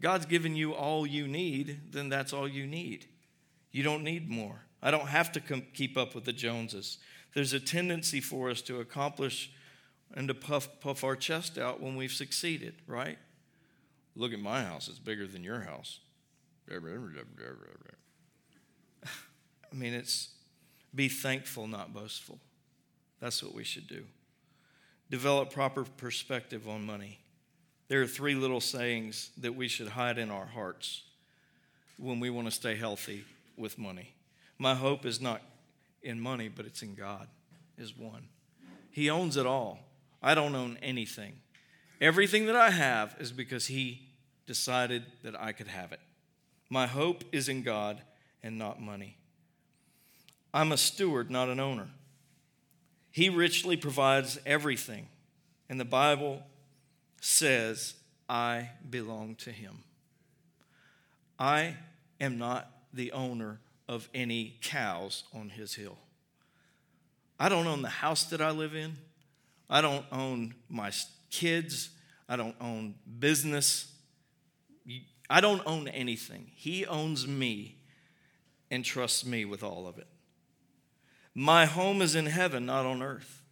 God's 0.00 0.26
given 0.26 0.54
you 0.54 0.72
all 0.74 1.06
you 1.06 1.26
need, 1.26 1.80
then 1.90 2.08
that's 2.08 2.32
all 2.32 2.48
you 2.48 2.66
need. 2.66 3.06
You 3.72 3.82
don't 3.82 4.04
need 4.04 4.28
more. 4.28 4.62
I 4.82 4.90
don't 4.90 5.08
have 5.08 5.32
to 5.32 5.40
com- 5.40 5.66
keep 5.74 5.96
up 5.96 6.14
with 6.14 6.24
the 6.24 6.32
Joneses. 6.32 6.98
There's 7.34 7.52
a 7.52 7.60
tendency 7.60 8.20
for 8.20 8.48
us 8.48 8.62
to 8.62 8.80
accomplish 8.80 9.50
and 10.14 10.28
to 10.28 10.34
puff, 10.34 10.68
puff 10.80 11.04
our 11.04 11.16
chest 11.16 11.58
out 11.58 11.80
when 11.80 11.96
we've 11.96 12.12
succeeded, 12.12 12.74
right? 12.86 13.18
Look 14.14 14.32
at 14.32 14.40
my 14.40 14.62
house, 14.64 14.88
it's 14.88 14.98
bigger 14.98 15.26
than 15.26 15.44
your 15.44 15.60
house. 15.60 16.00
I 19.04 19.74
mean, 19.74 19.92
it's 19.92 20.30
be 20.94 21.08
thankful, 21.08 21.66
not 21.66 21.92
boastful. 21.92 22.38
That's 23.20 23.42
what 23.42 23.54
we 23.54 23.64
should 23.64 23.88
do 23.88 24.04
develop 25.10 25.52
proper 25.52 25.84
perspective 25.84 26.68
on 26.68 26.84
money. 26.84 27.18
There 27.88 28.02
are 28.02 28.06
three 28.06 28.34
little 28.34 28.60
sayings 28.60 29.30
that 29.38 29.54
we 29.54 29.68
should 29.68 29.88
hide 29.88 30.18
in 30.18 30.30
our 30.30 30.46
hearts 30.46 31.02
when 31.96 32.20
we 32.20 32.30
want 32.30 32.46
to 32.46 32.50
stay 32.50 32.76
healthy 32.76 33.24
with 33.56 33.78
money. 33.78 34.14
My 34.58 34.74
hope 34.74 35.06
is 35.06 35.20
not 35.20 35.42
in 36.02 36.20
money, 36.20 36.48
but 36.48 36.66
it's 36.66 36.82
in 36.82 36.94
God, 36.94 37.26
is 37.78 37.96
one. 37.96 38.28
He 38.90 39.08
owns 39.08 39.36
it 39.36 39.46
all. 39.46 39.80
I 40.22 40.34
don't 40.34 40.54
own 40.54 40.78
anything. 40.82 41.34
Everything 42.00 42.46
that 42.46 42.56
I 42.56 42.70
have 42.70 43.16
is 43.18 43.32
because 43.32 43.66
He 43.66 44.02
decided 44.46 45.04
that 45.22 45.40
I 45.40 45.52
could 45.52 45.68
have 45.68 45.92
it. 45.92 46.00
My 46.70 46.86
hope 46.86 47.24
is 47.32 47.48
in 47.48 47.62
God 47.62 48.02
and 48.42 48.58
not 48.58 48.80
money. 48.80 49.16
I'm 50.52 50.72
a 50.72 50.76
steward, 50.76 51.30
not 51.30 51.48
an 51.48 51.60
owner. 51.60 51.88
He 53.10 53.28
richly 53.28 53.76
provides 53.76 54.38
everything. 54.46 55.08
And 55.68 55.78
the 55.78 55.84
Bible 55.84 56.42
says, 57.20 57.94
I 58.28 58.70
belong 58.88 59.34
to 59.36 59.50
Him. 59.50 59.84
I 61.38 61.76
am 62.20 62.38
not 62.38 62.70
the 62.92 63.12
owner 63.12 63.60
of 63.88 64.08
any 64.14 64.58
cows 64.62 65.24
on 65.34 65.50
His 65.50 65.74
hill. 65.74 65.98
I 67.40 67.48
don't 67.48 67.66
own 67.66 67.82
the 67.82 67.88
house 67.88 68.24
that 68.24 68.40
I 68.40 68.50
live 68.50 68.74
in. 68.74 68.96
I 69.70 69.80
don't 69.80 70.04
own 70.10 70.54
my 70.68 70.90
kids. 71.30 71.90
I 72.28 72.36
don't 72.36 72.56
own 72.60 72.94
business. 73.18 73.92
I 75.30 75.40
don't 75.40 75.62
own 75.66 75.88
anything. 75.88 76.50
He 76.54 76.86
owns 76.86 77.26
me 77.26 77.76
and 78.70 78.84
trusts 78.84 79.24
me 79.24 79.44
with 79.44 79.62
all 79.62 79.86
of 79.86 79.98
it. 79.98 80.06
My 81.40 81.66
home 81.66 82.02
is 82.02 82.16
in 82.16 82.26
heaven, 82.26 82.66
not 82.66 82.84
on 82.84 83.00
earth. 83.00 83.42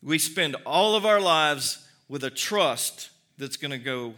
We 0.00 0.20
spend 0.20 0.54
all 0.64 0.94
of 0.94 1.04
our 1.04 1.20
lives 1.20 1.84
with 2.08 2.22
a 2.22 2.30
trust 2.30 3.10
that's 3.38 3.56
going 3.56 3.72
to 3.72 3.78
go 3.78 4.14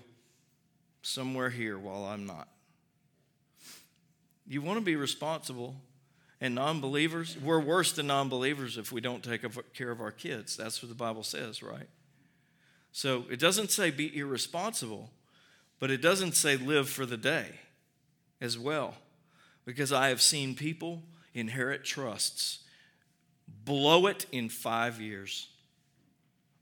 somewhere 1.00 1.48
here 1.48 1.78
while 1.78 2.04
I'm 2.04 2.26
not. 2.26 2.46
You 4.46 4.60
want 4.60 4.78
to 4.78 4.84
be 4.84 4.96
responsible 4.96 5.76
and 6.42 6.54
non 6.54 6.82
believers, 6.82 7.38
we're 7.42 7.58
worse 7.58 7.92
than 7.92 8.06
non 8.06 8.28
believers 8.28 8.76
if 8.76 8.92
we 8.92 9.00
don't 9.00 9.24
take 9.24 9.46
care 9.72 9.90
of 9.90 10.02
our 10.02 10.12
kids. 10.12 10.58
That's 10.58 10.82
what 10.82 10.90
the 10.90 10.94
Bible 10.94 11.22
says, 11.22 11.62
right? 11.62 11.88
So 12.92 13.24
it 13.30 13.40
doesn't 13.40 13.70
say 13.70 13.90
be 13.90 14.14
irresponsible, 14.14 15.08
but 15.80 15.90
it 15.90 16.02
doesn't 16.02 16.32
say 16.32 16.58
live 16.58 16.90
for 16.90 17.06
the 17.06 17.16
day 17.16 17.60
as 18.42 18.58
well. 18.58 18.96
Because 19.64 19.90
I 19.90 20.08
have 20.10 20.20
seen 20.20 20.54
people 20.54 21.02
inherit 21.34 21.84
trusts 21.84 22.60
blow 23.64 24.06
it 24.06 24.26
in 24.32 24.48
five 24.48 25.00
years 25.00 25.48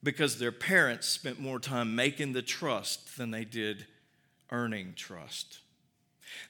because 0.03 0.39
their 0.39 0.53
parents 0.53 1.07
spent 1.07 1.41
more 1.41 1.61
time 1.61 1.95
making 1.95 2.33
the 2.33 2.43
trust 2.43 3.17
than 3.17 3.31
they 3.31 3.45
did 3.45 3.87
earning 4.51 4.95
trust. 4.97 5.61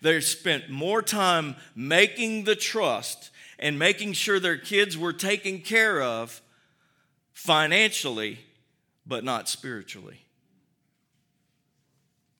They 0.00 0.20
spent 0.20 0.70
more 0.70 1.02
time 1.02 1.56
making 1.74 2.44
the 2.44 2.56
trust 2.56 3.30
and 3.58 3.78
making 3.78 4.14
sure 4.14 4.40
their 4.40 4.56
kids 4.56 4.96
were 4.96 5.12
taken 5.12 5.60
care 5.60 6.00
of 6.00 6.40
financially, 7.32 8.38
but 9.06 9.24
not 9.24 9.48
spiritually. 9.48 10.20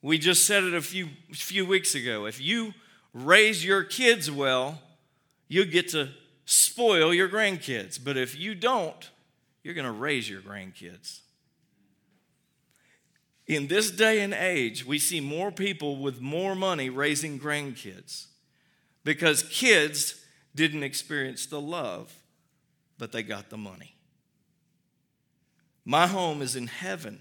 We 0.01 0.19
just 0.19 0.45
said 0.45 0.65
it 0.65 0.75
a 0.75 0.81
few, 0.81 1.09
few 1.33 1.65
weeks 1.65 1.95
ago. 1.95 2.27
If 2.27 2.41
you 2.41 2.75
raise 3.13 3.65
your 3.65 3.85
kids 3.85 4.31
well, 4.31 4.81
you 5.53 5.67
get 5.67 5.91
to 5.91 6.09
spoil 6.47 7.13
your 7.13 7.29
grandkids. 7.29 8.03
But 8.03 8.17
if 8.17 8.39
you 8.39 8.55
don't, 8.55 9.11
you're 9.63 9.75
going 9.75 9.85
to 9.85 9.93
raise 9.93 10.29
your 10.29 10.41
grandkids. 10.41 11.21
In 13.47 13.67
this 13.67 13.91
day 13.91 14.21
and 14.21 14.33
age, 14.33 14.87
we 14.87 14.99
see 14.99 15.21
more 15.21 15.53
people 15.53 15.99
with 15.99 16.23
more 16.23 16.55
money 16.55 16.89
raising 16.89 17.39
grandkids 17.39 18.29
because 19.05 19.43
kids 19.43 20.25
didn't 20.55 20.85
experience 20.85 21.45
the 21.45 21.61
love, 21.61 22.15
but 22.97 23.13
they 23.13 23.23
got 23.23 23.51
the 23.51 23.59
money. 23.59 23.95
My 25.85 26.07
home 26.07 26.41
is 26.41 26.57
in 26.57 26.69
heaven, 26.69 27.21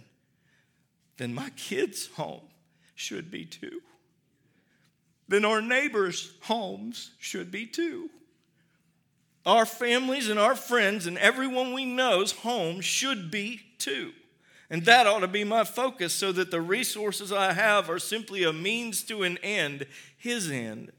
then 1.18 1.34
my 1.34 1.50
kids' 1.58 2.08
home 2.16 2.48
should 2.96 3.30
be 3.30 3.44
too. 3.44 3.82
Then 5.28 5.44
our 5.44 5.62
neighbors' 5.62 6.32
homes 6.44 7.12
should 7.20 7.52
be 7.52 7.66
too. 7.66 8.10
Our 9.46 9.66
families 9.66 10.30
and 10.30 10.40
our 10.40 10.56
friends 10.56 11.08
and 11.08 11.18
everyone 11.18 11.74
we 11.74 11.86
know's 11.86 12.32
home 12.32 12.82
should 12.82 13.32
be 13.32 13.62
too. 13.78 14.12
And 14.70 14.86
that 14.86 15.08
ought 15.08 15.20
to 15.20 15.28
be 15.28 15.44
my 15.44 15.64
focus 15.64 16.14
so 16.14 16.32
that 16.32 16.52
the 16.52 16.62
resources 16.62 17.32
I 17.32 17.54
have 17.54 17.90
are 17.90 18.00
simply 18.00 18.44
a 18.44 18.54
means 18.54 19.04
to 19.04 19.24
an 19.24 19.38
end, 19.40 19.86
His 20.18 20.50
end. 20.50 20.92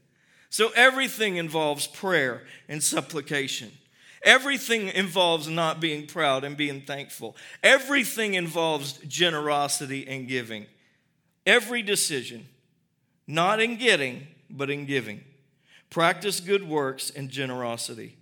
So 0.49 0.69
everything 0.75 1.37
involves 1.37 1.87
prayer 1.87 2.43
and 2.69 2.83
supplication. 2.83 3.71
Everything 4.21 4.89
involves 4.89 5.47
not 5.47 5.79
being 5.79 6.05
proud 6.05 6.43
and 6.43 6.55
being 6.55 6.81
thankful. 6.81 7.35
Everything 7.63 8.35
involves 8.35 8.93
generosity 9.07 10.07
and 10.07 10.27
giving. 10.27 10.67
Every 11.45 11.81
decision, 11.81 12.47
not 13.25 13.59
in 13.59 13.77
getting, 13.77 14.27
but 14.49 14.69
in 14.69 14.85
giving. 14.85 15.23
Practice 15.89 16.39
good 16.39 16.67
works 16.67 17.09
and 17.09 17.29
generosity. 17.29 18.17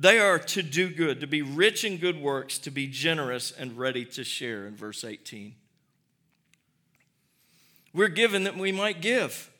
They 0.00 0.18
are 0.18 0.38
to 0.38 0.62
do 0.62 0.88
good, 0.88 1.20
to 1.20 1.26
be 1.26 1.42
rich 1.42 1.84
in 1.84 1.98
good 1.98 2.18
works, 2.18 2.56
to 2.60 2.70
be 2.70 2.86
generous 2.86 3.52
and 3.52 3.76
ready 3.76 4.06
to 4.06 4.24
share, 4.24 4.66
in 4.66 4.74
verse 4.74 5.04
18. 5.04 5.54
We're 7.92 8.08
given 8.08 8.44
that 8.44 8.56
we 8.56 8.72
might 8.72 9.02
give. 9.02 9.50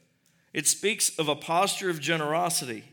It 0.54 0.66
speaks 0.66 1.18
of 1.18 1.28
a 1.28 1.36
posture 1.36 1.90
of 1.90 2.00
generosity, 2.00 2.84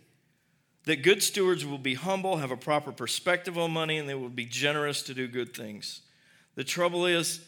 that 0.84 1.04
good 1.04 1.24
stewards 1.24 1.66
will 1.66 1.78
be 1.78 1.94
humble, 1.94 2.36
have 2.38 2.52
a 2.52 2.58
proper 2.58 2.92
perspective 2.92 3.58
on 3.58 3.72
money, 3.72 3.98
and 3.98 4.10
they 4.10 4.16
will 4.16 4.28
be 4.28 4.46
generous 4.46 5.02
to 5.04 5.14
do 5.14 5.26
good 5.26 5.56
things. 5.56 6.02
The 6.56 6.66
trouble 6.66 7.06
is, 7.06 7.40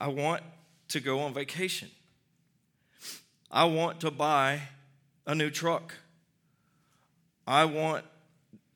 I 0.00 0.08
want 0.08 0.42
to 0.88 1.00
go 1.00 1.20
on 1.20 1.34
vacation. 1.34 1.90
I 3.50 3.64
want 3.64 4.00
to 4.00 4.10
buy 4.10 4.62
a 5.26 5.34
new 5.34 5.50
truck. 5.50 5.92
I 7.46 7.64
want 7.64 8.04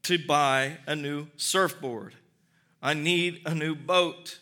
to 0.05 0.19
buy 0.19 0.79
a 0.87 0.95
new 0.95 1.27
surfboard. 1.37 2.15
I 2.83 2.95
need 2.95 3.43
a 3.45 3.55
new 3.55 3.75
boat. 3.75 4.39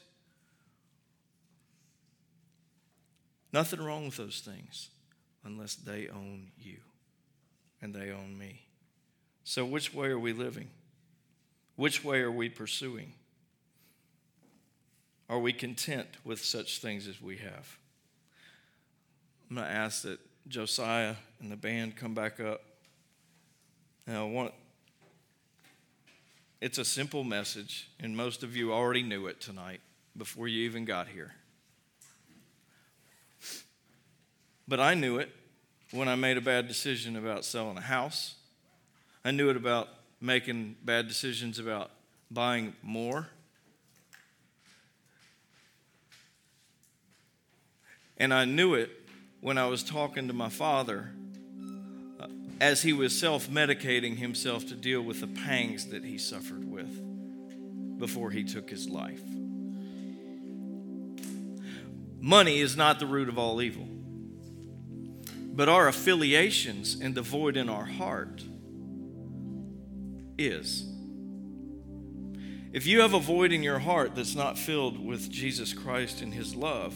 Nothing 3.53 3.81
wrong 3.81 4.05
with 4.07 4.17
those 4.17 4.41
things 4.41 4.91
unless 5.45 5.75
they 5.75 6.09
own 6.09 6.49
you 6.59 6.79
and 7.81 7.95
they 7.95 8.11
own 8.11 8.37
me. 8.37 8.62
So, 9.45 9.64
which 9.64 9.95
way 9.95 10.09
are 10.09 10.19
we 10.19 10.33
living? 10.33 10.69
Which 11.77 12.05
way 12.05 12.21
are 12.21 12.31
we 12.31 12.49
pursuing? 12.49 13.14
Are 15.31 15.38
we 15.38 15.53
content 15.53 16.09
with 16.25 16.45
such 16.45 16.81
things 16.81 17.07
as 17.07 17.21
we 17.21 17.37
have? 17.38 17.79
I'm 19.49 19.57
going 19.57 19.69
to 19.69 19.73
ask 19.73 20.03
that 20.03 20.19
Josiah 20.49 21.14
and 21.41 21.51
the 21.51 21.57
band 21.57 21.97
come 21.97 22.14
back 22.14 22.41
up. 22.41 22.61
Now, 24.09 24.27
I 24.27 24.31
want, 24.31 24.55
it's 26.62 26.79
a 26.79 26.85
simple 26.85 27.25
message, 27.25 27.90
and 28.01 28.16
most 28.16 28.42
of 28.42 28.57
you 28.57 28.73
already 28.73 29.03
knew 29.03 29.27
it 29.27 29.38
tonight 29.38 29.83
before 30.16 30.49
you 30.49 30.64
even 30.64 30.87
got 30.87 31.09
here. 31.09 31.35
But 34.66 34.81
I 34.81 34.94
knew 34.94 35.18
it 35.18 35.29
when 35.90 36.09
I 36.09 36.14
made 36.14 36.38
a 36.38 36.40
bad 36.40 36.68
decision 36.68 37.16
about 37.16 37.44
selling 37.44 37.77
a 37.77 37.83
house. 37.83 38.37
I 39.27 39.31
knew 39.31 39.51
it 39.51 39.59
about 39.59 39.88
making 40.23 40.77
bad 40.83 41.07
decisions 41.07 41.59
about 41.59 41.90
buying 42.31 42.73
more. 42.83 43.29
And 48.16 48.33
I 48.33 48.47
knew 48.47 48.73
it 48.73 48.90
when 49.42 49.59
I 49.59 49.66
was 49.66 49.83
talking 49.83 50.29
to 50.29 50.33
my 50.33 50.49
father 50.49 51.11
as 52.61 52.83
he 52.83 52.92
was 52.92 53.18
self 53.18 53.49
medicating 53.49 54.16
himself 54.16 54.66
to 54.68 54.75
deal 54.75 55.03
with 55.03 55.21
the 55.21 55.27
pangs 55.27 55.87
that 55.87 56.05
he 56.05 56.18
suffered 56.18 56.64
with 56.64 57.99
before 57.99 58.31
he 58.31 58.44
took 58.44 58.68
his 58.71 58.88
life. 58.88 59.23
Money 62.21 62.61
is 62.61 62.77
not 62.77 62.99
the 62.99 63.07
root 63.07 63.29
of 63.29 63.38
all 63.38 63.62
evil, 63.62 63.87
but 65.53 65.68
our 65.68 65.88
affiliations 65.88 67.01
and 67.01 67.14
the 67.14 67.23
void 67.23 67.57
in 67.57 67.68
our 67.68 67.85
heart 67.85 68.42
is. 70.37 70.85
If 72.73 72.87
you 72.87 73.01
have 73.01 73.14
a 73.14 73.21
void 73.21 73.53
in 73.53 73.62
your 73.62 73.79
heart 73.79 74.14
that's 74.14 74.35
not 74.35 74.59
filled 74.59 75.05
with 75.05 75.31
Jesus 75.31 75.73
Christ 75.73 76.21
and 76.21 76.35
his 76.35 76.55
love, 76.55 76.94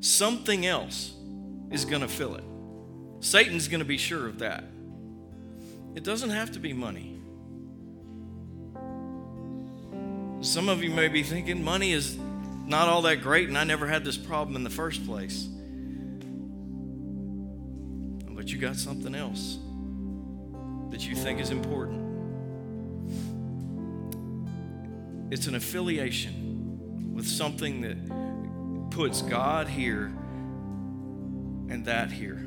something 0.00 0.64
else 0.66 1.14
is 1.70 1.84
going 1.84 2.00
to 2.00 2.08
fill 2.08 2.36
it. 2.36 2.44
Satan's 3.20 3.68
going 3.68 3.80
to 3.80 3.84
be 3.84 3.98
sure 3.98 4.26
of 4.26 4.38
that. 4.38 4.64
It 5.94 6.04
doesn't 6.04 6.30
have 6.30 6.52
to 6.52 6.58
be 6.58 6.72
money. 6.72 7.20
Some 10.42 10.68
of 10.68 10.82
you 10.82 10.90
may 10.90 11.08
be 11.08 11.22
thinking 11.22 11.62
money 11.62 11.92
is 11.92 12.16
not 12.66 12.88
all 12.88 13.02
that 13.02 13.20
great, 13.22 13.48
and 13.48 13.58
I 13.58 13.64
never 13.64 13.86
had 13.86 14.04
this 14.04 14.16
problem 14.16 14.56
in 14.56 14.64
the 14.64 14.70
first 14.70 15.04
place. 15.04 15.48
But 18.28 18.50
you 18.50 18.58
got 18.58 18.76
something 18.76 19.14
else 19.14 19.58
that 20.90 21.06
you 21.06 21.14
think 21.14 21.40
is 21.40 21.50
important. 21.50 22.00
It's 25.30 25.46
an 25.46 25.56
affiliation 25.56 27.12
with 27.12 27.28
something 27.28 27.82
that 27.82 28.90
puts 28.90 29.22
God 29.22 29.68
here 29.68 30.06
and 31.68 31.84
that 31.84 32.10
here. 32.10 32.46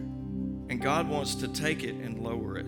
And 0.70 0.82
God 0.82 1.08
wants 1.08 1.36
to 1.36 1.48
take 1.48 1.84
it 1.84 1.96
and 1.96 2.20
lower 2.20 2.58
it. 2.58 2.66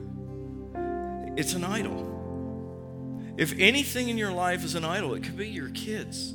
It's 1.37 1.53
an 1.53 1.63
idol. 1.63 3.33
If 3.37 3.53
anything 3.59 4.09
in 4.09 4.17
your 4.17 4.31
life 4.31 4.63
is 4.63 4.75
an 4.75 4.85
idol, 4.85 5.13
it 5.13 5.23
could 5.23 5.37
be 5.37 5.49
your 5.49 5.69
kids. 5.69 6.33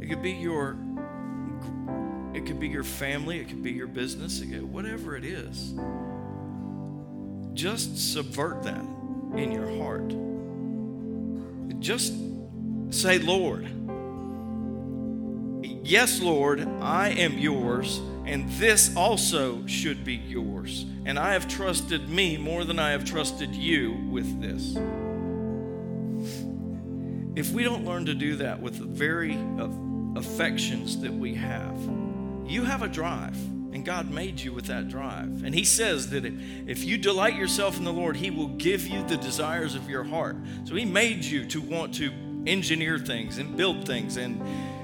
It 0.00 0.08
could 0.08 0.22
be 0.22 0.32
your 0.32 0.76
it 2.34 2.46
could 2.46 2.60
be 2.60 2.68
your 2.68 2.84
family, 2.84 3.40
it 3.40 3.48
could 3.48 3.64
be 3.64 3.72
your 3.72 3.88
business, 3.88 4.40
could, 4.40 4.62
whatever 4.62 5.16
it 5.16 5.24
is. 5.24 5.74
Just 7.54 8.12
subvert 8.12 8.62
that 8.62 8.84
in 9.34 9.50
your 9.50 9.68
heart. 9.78 10.14
Just 11.80 12.14
say, 12.90 13.18
Lord, 13.18 13.68
yes, 15.82 16.20
Lord, 16.20 16.60
I 16.80 17.08
am 17.08 17.38
yours 17.38 18.00
and 18.28 18.48
this 18.50 18.94
also 18.94 19.66
should 19.66 20.04
be 20.04 20.16
yours. 20.16 20.84
And 21.06 21.18
I 21.18 21.32
have 21.32 21.48
trusted 21.48 22.10
me 22.10 22.36
more 22.36 22.64
than 22.64 22.78
I 22.78 22.90
have 22.90 23.04
trusted 23.04 23.54
you 23.54 23.94
with 24.10 24.40
this. 24.40 24.76
If 27.34 27.52
we 27.52 27.62
don't 27.62 27.86
learn 27.86 28.04
to 28.04 28.14
do 28.14 28.36
that 28.36 28.60
with 28.60 28.78
the 28.78 28.84
very 28.84 29.34
uh, 29.34 29.68
affections 30.18 31.00
that 31.00 31.12
we 31.12 31.34
have, 31.34 31.78
you 32.46 32.64
have 32.64 32.82
a 32.82 32.88
drive, 32.88 33.36
and 33.72 33.78
And 33.78 33.86
God 33.86 34.10
made 34.10 34.40
you 34.40 34.52
with 34.52 34.66
that 34.66 34.88
drive. 34.88 35.44
And 35.44 35.54
He 35.54 35.62
says 35.62 36.10
that 36.10 36.24
if 36.24 36.84
you 36.84 36.98
delight 36.98 37.36
yourself 37.36 37.78
in 37.78 37.84
the 37.84 37.92
Lord, 37.92 38.16
He 38.16 38.28
will 38.28 38.48
give 38.48 38.88
you 38.88 39.04
the 39.06 39.16
desires 39.16 39.76
of 39.76 39.88
your 39.88 40.02
heart. 40.02 40.36
So 40.64 40.74
He 40.74 40.84
made 40.84 41.24
you 41.24 41.46
to 41.46 41.60
want 41.60 41.94
to 41.94 42.10
engineer 42.44 42.98
things 42.98 43.38
and 43.38 43.56
build 43.56 43.86
things, 43.86 44.16
and 44.16 44.42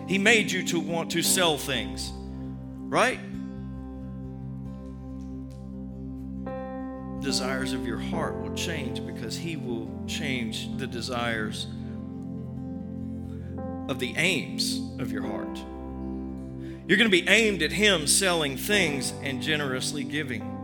He 0.08 0.16
made 0.16 0.52
you 0.52 0.62
to 0.68 0.78
want 0.78 1.10
to 1.10 1.22
sell 1.22 1.58
things, 1.58 2.12
right? 2.88 3.18
Desires 7.24 7.72
of 7.72 7.86
your 7.86 7.98
heart 7.98 8.40
will 8.42 8.54
change 8.54 9.04
because 9.04 9.34
He 9.34 9.56
will 9.56 9.90
change 10.06 10.68
the 10.76 10.86
desires 10.86 11.66
of 13.88 13.98
the 13.98 14.14
aims 14.16 14.80
of 15.00 15.10
your 15.10 15.22
heart. 15.22 15.58
You're 16.86 16.98
going 16.98 17.10
to 17.10 17.22
be 17.22 17.26
aimed 17.26 17.62
at 17.62 17.72
Him 17.72 18.06
selling 18.06 18.58
things 18.58 19.14
and 19.22 19.40
generously 19.40 20.04
giving. 20.04 20.54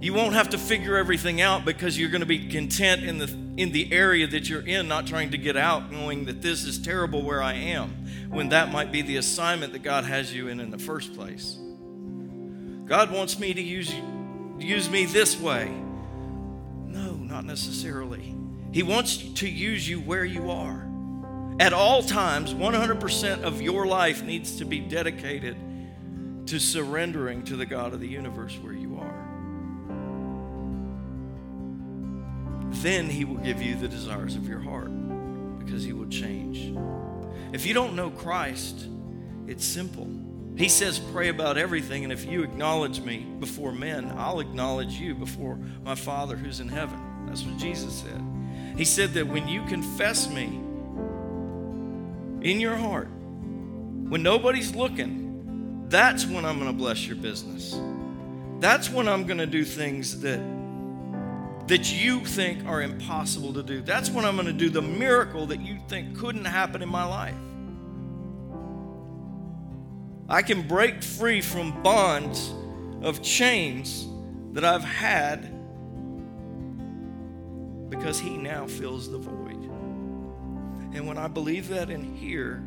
You 0.00 0.14
won't 0.14 0.34
have 0.34 0.50
to 0.50 0.58
figure 0.58 0.96
everything 0.96 1.40
out 1.40 1.64
because 1.64 1.96
you're 1.96 2.10
going 2.10 2.22
to 2.22 2.26
be 2.26 2.48
content 2.48 3.04
in 3.04 3.18
the, 3.18 3.28
in 3.56 3.70
the 3.70 3.92
area 3.92 4.26
that 4.26 4.48
you're 4.48 4.66
in, 4.66 4.88
not 4.88 5.06
trying 5.06 5.30
to 5.30 5.38
get 5.38 5.56
out, 5.56 5.92
knowing 5.92 6.24
that 6.24 6.42
this 6.42 6.64
is 6.64 6.78
terrible 6.80 7.22
where 7.22 7.42
I 7.42 7.52
am, 7.54 7.90
when 8.30 8.48
that 8.48 8.72
might 8.72 8.90
be 8.90 9.02
the 9.02 9.18
assignment 9.18 9.74
that 9.74 9.82
God 9.82 10.04
has 10.04 10.34
you 10.34 10.48
in 10.48 10.58
in 10.58 10.70
the 10.70 10.78
first 10.78 11.14
place. 11.14 11.56
God 12.86 13.12
wants 13.12 13.38
me 13.38 13.54
to 13.54 13.62
use, 13.62 13.92
use 14.60 14.90
me 14.90 15.04
this 15.04 15.38
way. 15.38 15.68
No, 16.86 17.12
not 17.12 17.44
necessarily. 17.44 18.34
He 18.72 18.82
wants 18.82 19.16
to 19.16 19.48
use 19.48 19.88
you 19.88 20.00
where 20.00 20.24
you 20.24 20.50
are. 20.50 20.86
At 21.58 21.72
all 21.72 22.02
times, 22.02 22.54
100% 22.54 23.42
of 23.42 23.60
your 23.60 23.86
life 23.86 24.22
needs 24.22 24.56
to 24.56 24.64
be 24.64 24.80
dedicated 24.80 25.56
to 26.46 26.58
surrendering 26.58 27.44
to 27.44 27.56
the 27.56 27.66
God 27.66 27.92
of 27.92 28.00
the 28.00 28.08
universe 28.08 28.56
where 28.62 28.72
you 28.72 28.96
are. 28.96 29.26
Then 32.82 33.10
He 33.10 33.24
will 33.24 33.36
give 33.36 33.60
you 33.60 33.74
the 33.76 33.88
desires 33.88 34.36
of 34.36 34.48
your 34.48 34.60
heart 34.60 34.90
because 35.58 35.84
He 35.84 35.92
will 35.92 36.08
change. 36.08 36.76
If 37.52 37.66
you 37.66 37.74
don't 37.74 37.94
know 37.94 38.10
Christ, 38.10 38.86
it's 39.46 39.64
simple. 39.64 40.08
He 40.60 40.68
says, 40.68 40.98
Pray 40.98 41.30
about 41.30 41.56
everything, 41.56 42.04
and 42.04 42.12
if 42.12 42.26
you 42.26 42.42
acknowledge 42.42 43.00
me 43.00 43.26
before 43.40 43.72
men, 43.72 44.12
I'll 44.18 44.40
acknowledge 44.40 44.92
you 45.00 45.14
before 45.14 45.58
my 45.82 45.94
Father 45.94 46.36
who's 46.36 46.60
in 46.60 46.68
heaven. 46.68 47.00
That's 47.26 47.44
what 47.44 47.56
Jesus 47.56 47.94
said. 47.94 48.22
He 48.76 48.84
said 48.84 49.14
that 49.14 49.26
when 49.26 49.48
you 49.48 49.64
confess 49.64 50.28
me, 50.28 50.60
in 52.42 52.60
your 52.60 52.76
heart, 52.76 53.08
when 53.08 54.22
nobody's 54.22 54.74
looking, 54.74 55.86
that's 55.88 56.26
when 56.26 56.44
I'm 56.44 56.58
going 56.58 56.70
to 56.70 56.76
bless 56.76 57.06
your 57.06 57.16
business. 57.16 57.80
That's 58.58 58.90
when 58.90 59.08
I'm 59.08 59.24
going 59.24 59.38
to 59.38 59.46
do 59.46 59.64
things 59.64 60.20
that 60.20 60.40
that 61.68 61.90
you 61.90 62.22
think 62.26 62.66
are 62.66 62.82
impossible 62.82 63.54
to 63.54 63.62
do. 63.62 63.80
That's 63.80 64.10
when 64.10 64.26
I'm 64.26 64.34
going 64.34 64.46
to 64.46 64.52
do 64.52 64.68
the 64.68 64.82
miracle 64.82 65.46
that 65.46 65.60
you 65.60 65.78
think 65.88 66.18
couldn't 66.18 66.44
happen 66.44 66.82
in 66.82 66.88
my 66.90 67.04
life. 67.04 67.36
I 70.30 70.42
can 70.42 70.62
break 70.62 71.02
free 71.02 71.40
from 71.40 71.82
bonds 71.82 72.54
of 73.02 73.20
chains 73.20 74.06
that 74.52 74.64
I've 74.64 74.84
had 74.84 75.42
because 77.90 78.20
he 78.20 78.36
now 78.36 78.68
fills 78.68 79.10
the 79.10 79.18
void. 79.18 79.64
And 80.94 81.08
when 81.08 81.18
I 81.18 81.26
believe 81.26 81.66
that 81.68 81.90
in 81.90 82.14
here 82.14 82.62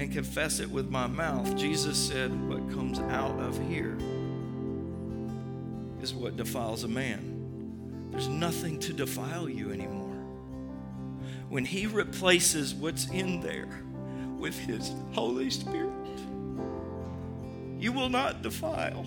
and 0.00 0.10
confess 0.10 0.58
it 0.58 0.68
with 0.68 0.90
my 0.90 1.06
mouth, 1.06 1.56
Jesus 1.56 1.96
said, 1.96 2.32
What 2.48 2.68
comes 2.70 2.98
out 2.98 3.38
of 3.38 3.56
here 3.68 3.96
is 6.02 6.12
what 6.12 6.36
defiles 6.36 6.82
a 6.82 6.88
man. 6.88 8.08
There's 8.10 8.26
nothing 8.26 8.80
to 8.80 8.92
defile 8.92 9.48
you 9.48 9.72
anymore. 9.72 10.16
When 11.48 11.64
He 11.64 11.86
replaces 11.86 12.74
what's 12.74 13.08
in 13.10 13.40
there 13.40 13.84
with 14.38 14.58
His 14.58 14.90
Holy 15.12 15.50
Spirit, 15.50 15.99
you 17.80 17.92
will 17.92 18.10
not 18.10 18.42
defile 18.42 19.06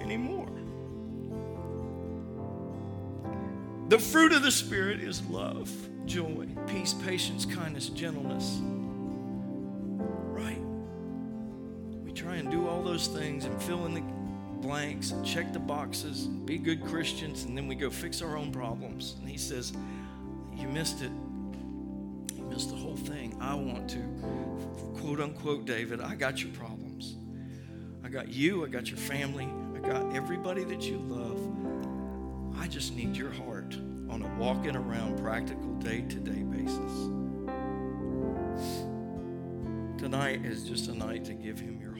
anymore. 0.00 0.48
The 3.88 3.98
fruit 3.98 4.32
of 4.32 4.42
the 4.42 4.50
Spirit 4.50 5.00
is 5.00 5.22
love 5.26 5.70
joy, 6.06 6.46
peace, 6.66 6.92
patience, 6.92 7.44
kindness, 7.44 7.88
gentleness. 7.88 8.58
Right? 8.60 10.60
We 12.04 12.12
try 12.12 12.36
and 12.36 12.50
do 12.50 12.68
all 12.68 12.82
those 12.82 13.08
things 13.08 13.44
and 13.44 13.62
fill 13.62 13.86
in 13.86 13.94
the 13.94 14.02
blanks 14.66 15.10
and 15.10 15.24
check 15.24 15.52
the 15.52 15.58
boxes 15.58 16.26
and 16.26 16.44
be 16.46 16.58
good 16.58 16.84
Christians, 16.84 17.44
and 17.44 17.56
then 17.56 17.68
we 17.68 17.74
go 17.74 17.90
fix 17.90 18.22
our 18.22 18.36
own 18.36 18.52
problems. 18.52 19.16
And 19.20 19.28
he 19.28 19.36
says, 19.36 19.72
You 20.54 20.68
missed 20.68 21.02
it. 21.02 21.10
You 22.34 22.44
missed 22.44 22.70
the 22.70 22.76
whole 22.76 22.96
thing. 22.96 23.36
I 23.40 23.54
want 23.54 23.88
to, 23.90 24.02
quote 25.00 25.20
unquote, 25.20 25.66
David, 25.66 26.00
I 26.00 26.14
got 26.14 26.42
your 26.42 26.52
problems. 26.52 26.83
Got 28.14 28.28
you, 28.28 28.64
I 28.64 28.68
got 28.68 28.88
your 28.90 28.96
family, 28.96 29.48
I 29.74 29.80
got 29.80 30.14
everybody 30.14 30.62
that 30.62 30.82
you 30.82 30.98
love. 30.98 32.56
I 32.56 32.68
just 32.68 32.94
need 32.94 33.16
your 33.16 33.32
heart 33.32 33.76
on 34.08 34.22
a 34.22 34.38
walking 34.38 34.76
around 34.76 35.18
practical 35.18 35.74
day 35.80 36.02
to 36.02 36.20
day 36.20 36.44
basis. 36.44 37.10
Tonight 39.98 40.44
is 40.44 40.62
just 40.62 40.86
a 40.90 40.94
night 40.94 41.24
to 41.24 41.34
give 41.34 41.58
Him 41.58 41.80
your. 41.80 41.93